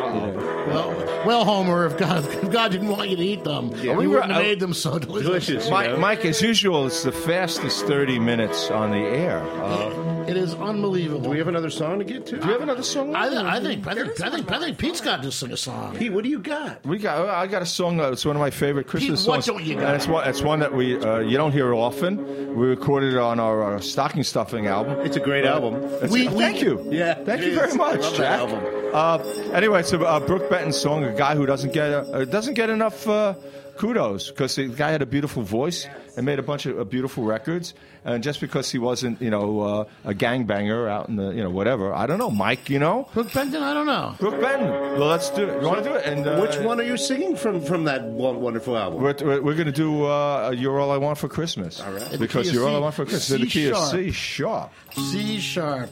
Well, 0.62 0.94
well, 1.26 1.44
Homer, 1.44 1.86
if 1.86 1.98
God, 1.98 2.24
if 2.24 2.50
God 2.50 2.70
didn't 2.72 2.88
want 2.88 3.10
you 3.10 3.16
to 3.16 3.22
eat 3.22 3.44
them, 3.44 3.70
We 3.70 4.06
wouldn't 4.06 4.30
have 4.32 4.42
made 4.42 4.60
them 4.60 4.72
so 4.72 4.98
delicious. 4.98 5.26
delicious. 5.26 5.64
you 5.66 5.70
Mike, 5.70 5.90
know? 5.90 5.96
Mike, 5.98 6.24
as 6.24 6.40
usual, 6.40 6.86
it's 6.86 7.02
the 7.02 7.12
fastest 7.12 7.84
30 7.86 8.18
minutes 8.18 8.70
on 8.70 8.90
the 8.90 8.98
air. 8.98 9.40
Uh, 9.62 10.24
It 10.28 10.36
is 10.36 10.54
unbelievable. 10.54 11.20
Do 11.24 11.30
we 11.30 11.38
have 11.38 11.48
another 11.48 11.68
song 11.70 11.98
to 11.98 12.04
get 12.04 12.26
to? 12.26 12.38
do 12.38 12.46
you 12.46 12.52
have 12.52 12.62
another 12.62 12.82
song? 12.84 13.14
I, 13.14 13.26
I 13.56 13.60
think 13.60 13.86
I 13.86 13.94
think 13.94 14.20
I 14.20 14.30
think 14.30 14.31
I 14.32 14.58
think 14.58 14.78
Pete's 14.78 15.00
got 15.00 15.22
to 15.22 15.30
sing 15.30 15.52
a 15.52 15.56
song. 15.56 15.94
Pete, 15.96 16.12
what 16.12 16.24
do 16.24 16.30
you 16.30 16.38
got? 16.38 16.84
We 16.86 16.98
got. 16.98 17.28
I 17.28 17.46
got 17.46 17.62
a 17.62 17.66
song. 17.66 18.00
Uh, 18.00 18.10
it's 18.12 18.24
one 18.24 18.36
of 18.36 18.40
my 18.40 18.50
favorite 18.50 18.86
Christmas 18.86 19.20
Pete, 19.22 19.28
what 19.28 19.44
songs. 19.44 19.46
don't 19.58 19.64
you 19.66 19.74
got? 19.74 19.84
And 19.84 19.96
it's 19.96 20.06
one. 20.08 20.26
It's 20.28 20.42
one 20.42 20.60
that 20.60 20.74
we 20.74 20.96
uh, 20.98 21.18
you 21.18 21.36
don't 21.36 21.52
hear 21.52 21.74
often. 21.74 22.56
We 22.56 22.66
recorded 22.66 23.12
it 23.14 23.18
on 23.18 23.38
our 23.40 23.74
uh, 23.76 23.80
stocking 23.80 24.22
stuffing 24.22 24.66
album. 24.66 25.00
It's 25.00 25.16
a 25.16 25.20
great 25.20 25.44
album. 25.44 25.74
It's- 25.84 26.10
We- 26.10 26.28
thank 26.28 26.62
you. 26.62 26.86
Yeah, 26.90 27.14
thank 27.14 27.42
you 27.42 27.54
very 27.54 27.68
is. 27.68 27.76
Much, 27.76 28.00
love 28.00 28.12
that 28.12 28.16
Jack. 28.16 28.40
album. 28.40 28.90
Uh, 28.94 29.18
anyway, 29.52 29.80
it's 29.80 29.92
a, 29.92 30.00
a 30.00 30.20
Brook 30.20 30.48
Benton 30.50 30.72
song. 30.72 31.04
A 31.04 31.12
guy 31.14 31.34
who 31.34 31.46
doesn't 31.46 31.72
get 31.72 31.90
uh, 31.92 32.24
doesn't 32.24 32.54
get 32.54 32.70
enough 32.70 33.06
uh, 33.08 33.34
kudos 33.76 34.30
because 34.30 34.54
the 34.56 34.68
guy 34.68 34.90
had 34.90 35.02
a 35.02 35.06
beautiful 35.06 35.42
voice 35.42 35.86
and 36.16 36.26
made 36.26 36.38
a 36.38 36.42
bunch 36.42 36.66
of 36.66 36.78
uh, 36.78 36.84
beautiful 36.84 37.24
records. 37.24 37.74
And 38.04 38.22
just 38.22 38.40
because 38.40 38.68
he 38.70 38.78
wasn't, 38.78 39.22
you 39.22 39.30
know, 39.30 39.60
uh, 39.60 39.84
a 40.04 40.12
gangbanger 40.12 40.90
out 40.90 41.08
in 41.08 41.14
the, 41.16 41.30
you 41.30 41.42
know, 41.42 41.50
whatever. 41.50 41.94
I 41.94 42.06
don't 42.06 42.18
know, 42.18 42.30
Mike. 42.30 42.68
You 42.68 42.80
know, 42.80 43.08
Brook 43.14 43.32
Benton, 43.32 43.62
I 43.62 43.72
don't 43.74 43.86
know. 43.86 44.16
Brook 44.18 44.40
Benton. 44.40 44.68
Well, 44.68 45.06
let's 45.08 45.30
do 45.30 45.44
it. 45.48 45.62
You 45.62 45.68
want 45.68 45.84
to 45.84 45.88
do 45.88 45.94
it? 45.94 46.04
And 46.04 46.26
uh, 46.26 46.40
Which 46.40 46.56
one 46.56 46.80
are 46.80 46.84
you 46.84 46.96
singing 46.96 47.36
from 47.36 47.60
from 47.60 47.84
that 47.84 48.02
one 48.02 48.40
wonderful 48.40 48.76
album? 48.76 49.00
We're, 49.02 49.14
we're, 49.20 49.42
we're 49.42 49.54
going 49.54 49.66
to 49.66 49.72
do 49.72 50.04
uh, 50.06 50.50
"You're 50.50 50.80
All 50.80 50.90
I 50.90 50.96
Want 50.96 51.16
for 51.16 51.28
Christmas." 51.28 51.80
All 51.80 51.92
right. 51.92 52.18
Because 52.18 52.52
you're 52.52 52.68
all 52.68 52.74
I 52.74 52.80
want 52.80 52.94
for 52.96 53.04
Christmas. 53.04 53.26
C 53.28 53.34
in 53.36 53.40
the 53.42 53.46
key 53.46 53.68
of 53.68 53.76
sharp. 53.76 53.90
C 53.92 54.10
sharp. 54.10 54.72
C 54.94 55.38
sharp. 55.38 55.90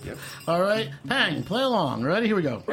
All 0.48 0.60
right, 0.60 0.90
Pang, 1.06 1.44
play 1.44 1.62
along. 1.62 2.02
Ready? 2.02 2.26
Here 2.26 2.36
we 2.36 2.42
go. 2.42 2.64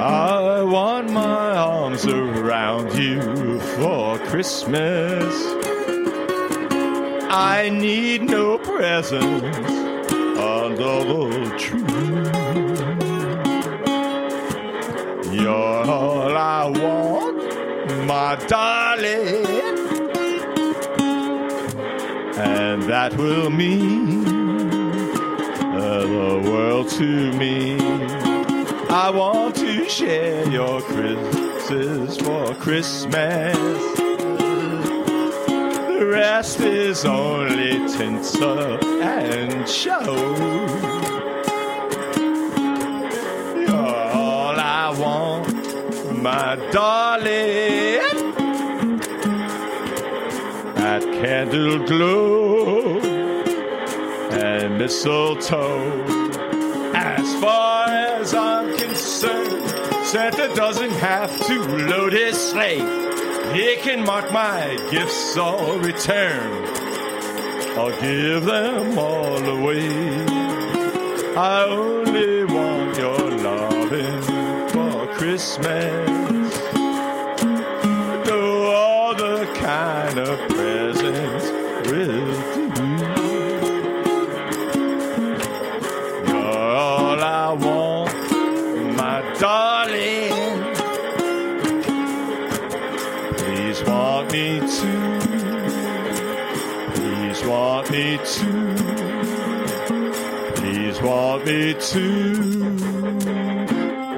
I 0.00 0.62
want 0.62 1.10
my 1.10 1.56
arms 1.56 2.06
around 2.06 2.94
you 2.94 3.60
for 3.60 4.18
Christmas. 4.20 5.34
I 7.30 7.68
need 7.70 8.22
no 8.22 8.56
presents 8.56 9.68
under 10.38 11.04
the 11.04 11.54
tree. 11.58 11.82
You're 15.38 15.84
all 15.84 16.34
I 16.34 16.64
want, 16.64 18.06
my 18.06 18.36
darling. 18.46 19.44
And 22.38 22.82
that 22.84 23.14
will 23.18 23.50
mean 23.50 24.24
the 25.74 26.40
world 26.42 26.88
to 26.88 27.32
me. 27.32 28.29
I 28.92 29.08
want 29.08 29.54
to 29.56 29.88
share 29.88 30.50
your 30.50 30.82
Christmas 30.82 32.16
for 32.16 32.52
Christmas. 32.56 33.56
The 35.86 36.08
rest 36.10 36.58
is 36.58 37.04
only 37.04 37.86
tinsel 37.88 38.84
and 39.00 39.68
show. 39.68 40.02
You're 43.60 44.10
all 44.12 44.58
I 44.58 44.92
want, 44.98 46.20
my 46.20 46.56
darling. 46.72 48.00
That 50.74 51.02
candle 51.04 51.86
glow 51.86 52.98
and 54.32 54.78
mistletoe. 54.78 56.19
Santa 60.10 60.52
doesn't 60.56 60.90
have 60.90 61.30
to 61.46 61.60
load 61.86 62.12
his 62.12 62.36
sleigh. 62.36 62.80
He 63.54 63.76
can 63.76 64.04
mark 64.04 64.32
my 64.32 64.76
gifts 64.90 65.36
all 65.36 65.78
returned. 65.78 66.66
I'll 67.78 68.00
give 68.00 68.44
them 68.44 68.98
all 68.98 69.38
away. 69.38 70.26
I 71.36 71.62
only 71.62 72.44
want 72.44 72.98
your 72.98 73.30
loving 73.38 74.22
for 74.70 75.06
Christmas. 75.14 76.09
Me 101.44 101.74
to. 101.74 102.76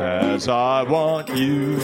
As 0.01 0.49
I 0.49 0.83
want 0.83 1.29
you. 1.37 1.79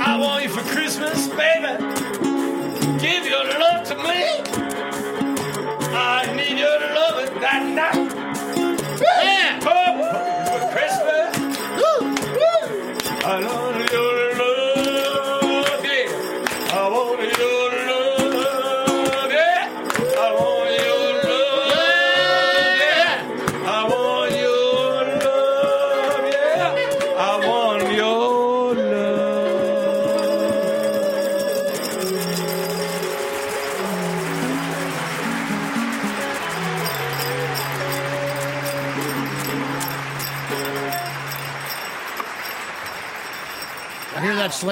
I 0.00 0.16
want 0.18 0.44
you 0.44 0.50
for 0.50 0.62
Christmas, 0.62 1.28
baby. 1.28 1.76
Give 2.98 3.26
your 3.26 3.44
love 3.58 3.86
to 3.88 3.96
me. 3.96 4.42
I 5.94 6.32
need 6.36 6.58
your 6.58 6.80
love 6.80 7.40
that 7.40 7.62
night. 7.74 8.05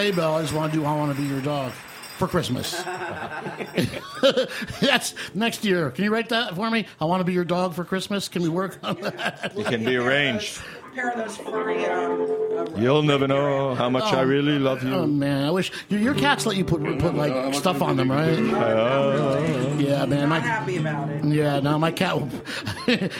Sleigh 0.04 0.16
bell. 0.16 0.36
I 0.36 0.42
just 0.42 0.52
want 0.52 0.72
to 0.72 0.78
do 0.78 0.84
I 0.84 0.94
Want 0.94 1.16
to 1.16 1.22
Be 1.22 1.26
Your 1.26 1.40
Dog 1.40 1.72
for 1.72 2.28
Christmas. 2.28 2.82
That's 4.80 5.14
next 5.34 5.64
year. 5.64 5.90
Can 5.90 6.04
you 6.04 6.12
write 6.12 6.28
that 6.28 6.54
for 6.54 6.70
me? 6.70 6.86
I 7.00 7.06
want 7.06 7.20
to 7.20 7.24
be 7.24 7.32
your 7.32 7.44
dog 7.44 7.74
for 7.74 7.84
Christmas. 7.84 8.28
Can 8.28 8.42
we 8.42 8.48
work 8.48 8.78
on 8.82 8.96
that? 9.00 9.52
It 9.56 9.66
can 9.66 9.84
be 9.84 9.96
arranged. 9.96 10.60
those 10.94 11.36
furry. 11.38 11.86
Um, 11.86 12.22
uh, 12.22 12.66
You'll 12.76 13.02
never 13.02 13.26
know 13.26 13.74
how 13.74 13.88
much 13.90 14.04
I 14.12 14.22
really 14.22 14.58
love 14.58 14.82
you. 14.84 14.94
Oh 14.94 15.06
man, 15.06 15.44
I 15.44 15.50
wish 15.50 15.72
your, 15.88 16.00
your 16.00 16.14
cats 16.14 16.46
let 16.46 16.56
you 16.56 16.64
put 16.64 16.82
put 16.98 17.14
like 17.14 17.54
stuff 17.54 17.82
on 17.82 17.96
them, 17.96 18.10
right? 18.10 18.38
Yeah, 19.84 20.06
man. 20.06 20.20
not 20.20 20.28
My, 20.28 20.38
happy 20.40 20.76
about 20.78 21.08
it. 21.10 21.24
yeah, 21.24 21.60
no, 21.60 21.78
my 21.78 21.90
cat. 21.92 22.16
will- 22.20 22.30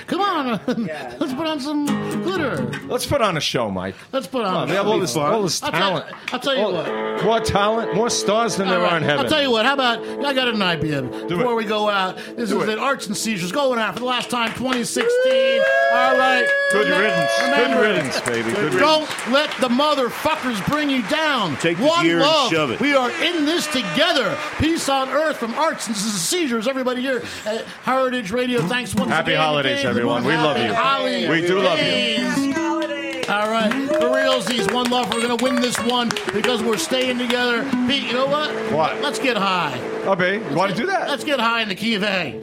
Come 0.07 0.21
on, 0.21 0.61
let's 0.67 1.33
put 1.35 1.47
on 1.47 1.61
some 1.61 1.87
glitter. 2.23 2.71
Let's 2.87 3.07
put 3.07 3.21
on 3.21 3.37
a 3.37 3.41
show, 3.41 3.71
Mike. 3.71 3.95
Let's 4.13 4.27
put 4.27 4.45
Come 4.45 4.55
on. 4.55 4.63
on, 4.65 4.69
we 4.69 4.75
have 4.77 4.87
all 4.87 4.99
this, 4.99 5.17
all 5.17 5.43
this 5.43 5.63
I'll 5.63 5.71
tell- 5.71 5.81
talent. 5.81 6.17
I'll 6.33 6.41
tell 6.41 6.55
you 6.57 6.63
All- 6.63 6.73
what. 6.73 7.25
More 7.25 7.41
talent, 7.41 7.95
more 7.95 8.11
stars 8.11 8.57
than 8.57 8.67
All 8.67 8.75
there 8.75 8.83
right, 8.83 8.93
are 8.93 8.97
in 8.99 9.03
heaven. 9.03 9.25
I'll 9.25 9.31
tell 9.31 9.41
you 9.43 9.51
what. 9.51 9.65
How 9.65 9.75
about 9.75 10.01
I 10.25 10.33
got 10.35 10.49
an 10.49 10.61
idea 10.63 11.03
before 11.03 11.53
it. 11.53 11.55
we 11.55 11.65
go 11.65 11.89
out. 11.89 12.17
This 12.37 12.51
Do 12.51 12.61
is 12.61 12.69
it. 12.69 12.73
at 12.73 12.79
Arts 12.79 13.07
and 13.07 13.17
Seizures 13.17 13.53
going 13.53 13.79
out 13.79 13.95
for 13.95 14.01
the 14.01 14.07
last 14.07 14.31
time, 14.31 14.49
2016. 14.55 15.61
All 15.93 16.19
right. 16.19 16.47
Good 16.73 16.87
Remem- 16.89 17.01
riddance. 17.01 17.31
Good 17.57 17.81
riddance, 17.81 18.21
baby. 18.23 18.51
Good 18.51 18.75
riddance. 18.75 18.81
Don't 18.81 19.33
let 19.33 19.51
the 19.61 19.69
motherfuckers 19.69 20.67
bring 20.69 20.91
you 20.91 21.03
down. 21.09 21.57
Take 21.59 21.79
this 21.79 21.89
One 21.89 22.05
year 22.05 22.15
and 22.17 22.23
love. 22.23 22.51
shove 22.51 22.71
it. 22.73 22.81
We 22.81 22.95
are 22.95 23.11
in 23.11 23.45
this 23.47 23.67
together. 23.69 24.37
Peace 24.59 24.89
on 24.89 25.09
earth 25.09 25.37
from 25.37 25.55
Arts 25.55 25.87
and 25.87 25.97
Seizures. 25.97 26.54
Everybody 26.55 27.03
here 27.03 27.21
at 27.47 27.65
Heritage 27.83 28.31
Radio. 28.31 28.63
Thanks 28.63 28.95
once 28.95 29.11
Happy 29.11 29.33
again. 29.33 29.43
holidays, 29.43 29.79
Dave. 29.79 29.87
everyone. 29.87 30.25
We 30.25 30.35
love 30.37 30.57
you. 30.57 30.73
holidays. 30.73 31.29
We 31.29 31.41
do 31.41 31.59
love 31.59 31.79
you. 31.81 31.85
Happy 31.85 32.53
holidays. 32.53 33.29
All 33.29 33.51
right, 33.51 33.73
for 33.89 34.07
realsies, 34.11 34.73
one 34.73 34.89
love. 34.89 35.13
We're 35.13 35.21
gonna 35.23 35.43
win 35.43 35.57
this 35.57 35.77
one 35.81 36.11
because 36.33 36.63
we're 36.63 36.77
staying 36.77 37.19
together. 37.19 37.65
Pete, 37.89 38.05
you 38.05 38.13
know 38.13 38.27
what? 38.27 38.55
What? 38.73 39.01
Let's 39.03 39.19
get 39.19 39.37
high. 39.37 39.77
Oh, 40.05 40.15
babe, 40.15 40.43
you 40.49 40.57
want 40.57 40.71
to 40.71 40.77
do 40.77 40.87
that? 40.87 41.09
Let's 41.09 41.25
get 41.25 41.41
high 41.41 41.63
in 41.63 41.69
the 41.69 41.75
key 41.75 41.95
of 41.97 42.05
A. 42.05 42.39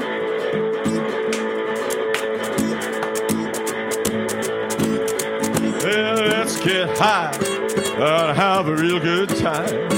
Well, 5.83 6.15
let's 6.27 6.59
get 6.61 6.95
high 6.97 7.31
and 7.33 8.37
have 8.37 8.67
a 8.67 8.75
real 8.75 8.99
good 8.99 9.29
time. 9.29 9.89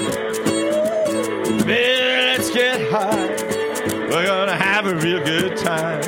Well, 1.66 2.38
let's 2.38 2.50
get 2.52 2.90
high. 2.92 3.43
We're 4.14 4.28
gonna 4.28 4.56
have 4.56 4.86
a 4.86 4.94
real 4.94 5.24
good 5.24 5.58
time. 5.58 6.02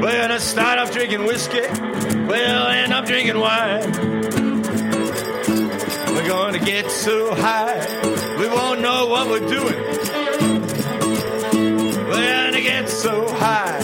We're 0.00 0.18
gonna 0.18 0.40
start 0.40 0.78
off 0.78 0.90
drinking 0.90 1.24
whiskey. 1.24 1.60
We'll 1.60 2.68
end 2.68 2.90
up 2.94 3.04
drinking 3.04 3.38
wine. 3.38 3.92
We're 6.14 6.26
gonna 6.26 6.58
get 6.58 6.90
so 6.90 7.34
high, 7.34 7.86
we 8.38 8.48
won't 8.48 8.80
know 8.80 9.08
what 9.08 9.28
we're 9.28 9.40
doing. 9.40 9.78
We're 12.08 12.46
gonna 12.46 12.62
get 12.62 12.88
so 12.88 13.28
high, 13.28 13.81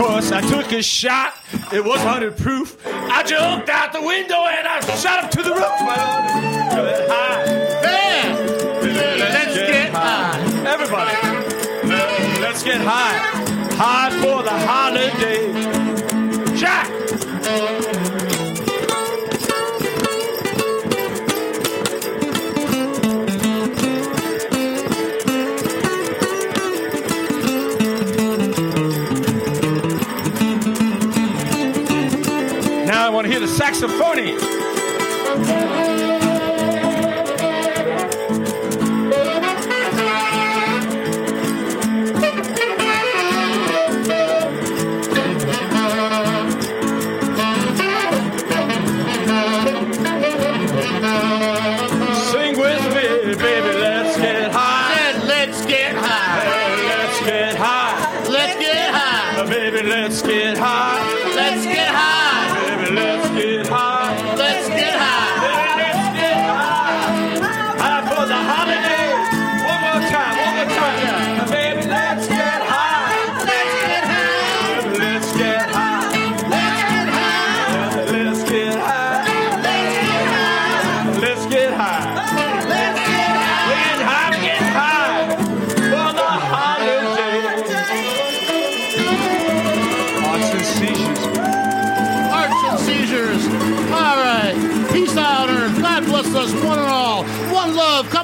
Cause 0.00 0.32
I 0.32 0.40
took 0.40 0.72
a 0.72 0.82
shot. 0.82 1.34
It 1.74 1.84
was 1.84 1.98
100 1.98 2.34
proof. 2.38 2.78
I 2.86 3.22
jumped 3.22 3.68
out 3.68 3.92
the 3.92 4.00
window 4.00 4.46
and 4.46 4.66
I 4.66 4.80
shot 4.96 5.24
up 5.24 5.30
to 5.32 5.42
the 5.42 5.50
roof. 5.50 5.60
My 5.60 5.94
lord. 6.00 6.88
Get 6.88 7.10
high. 7.10 7.44
Yeah. 7.82 8.34
Let's 9.18 9.54
get 9.54 9.90
high. 9.92 10.40
Everybody. 10.66 11.16
Let's 12.40 12.62
get 12.62 12.80
high. 12.80 13.18
High 13.76 14.10
for 14.22 14.42
the 14.42 14.56
holiday. 14.66 15.52
Jack. 16.56 16.88
I 33.10 33.12
want 33.12 33.26
to 33.26 33.30
hear 33.32 33.40
the 33.40 33.48
saxophone. 33.48 34.20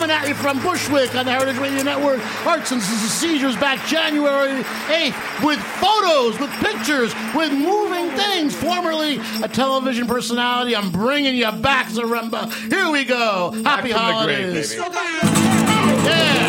Coming 0.06 0.22
at 0.22 0.28
you 0.28 0.34
from 0.36 0.62
Bushwick 0.62 1.16
on 1.16 1.26
the 1.26 1.32
Heritage 1.32 1.58
Radio 1.58 1.82
Network. 1.82 2.20
Arts 2.46 2.70
and 2.70 2.80
Seizures 2.80 3.56
back 3.56 3.84
January 3.88 4.62
8th 4.62 5.44
with 5.44 5.58
photos, 5.58 6.38
with 6.38 6.48
pictures, 6.60 7.12
with 7.34 7.50
moving 7.50 8.10
things. 8.10 8.54
Formerly 8.54 9.18
a 9.42 9.48
television 9.48 10.06
personality, 10.06 10.76
I'm 10.76 10.92
bringing 10.92 11.34
you 11.34 11.50
back, 11.50 11.88
Zaremba. 11.88 12.52
Here 12.72 12.88
we 12.88 13.04
go. 13.04 13.50
Happy 13.64 13.88
grave, 13.88 13.96
holidays. 13.96 14.76
baby. 14.76 14.84
Yeah. 16.06 16.46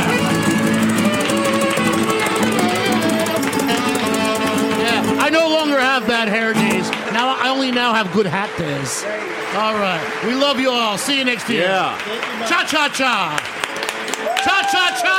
Yeah, 4.84 5.18
I 5.20 5.30
no 5.32 5.50
longer 5.50 5.80
have 5.80 6.06
bad 6.06 6.28
hair 6.28 6.54
days. 6.54 7.07
Now 7.18 7.36
I 7.36 7.50
only 7.50 7.72
now 7.72 7.96
have 7.96 8.14
good 8.14 8.28
hat 8.28 8.56
days. 8.60 9.04
All 9.58 9.74
right. 9.74 10.06
We 10.24 10.36
love 10.36 10.60
you 10.60 10.70
all. 10.70 11.00
See 11.00 11.18
you 11.18 11.26
next 11.26 11.50
year. 11.50 11.64
Yeah. 11.64 11.98
Cha 12.48 12.64
cha 12.64 12.90
cha. 12.90 13.34
Cha 14.46 14.62
cha 14.72 14.86
cha. 15.02 15.18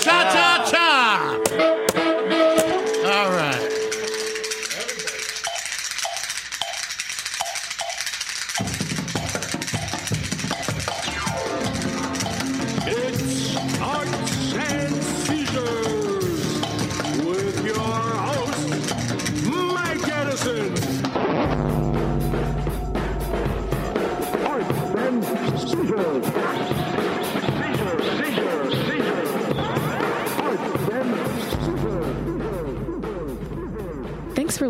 Cha 0.00 0.18
cha 0.32 0.64
cha. 0.70 1.73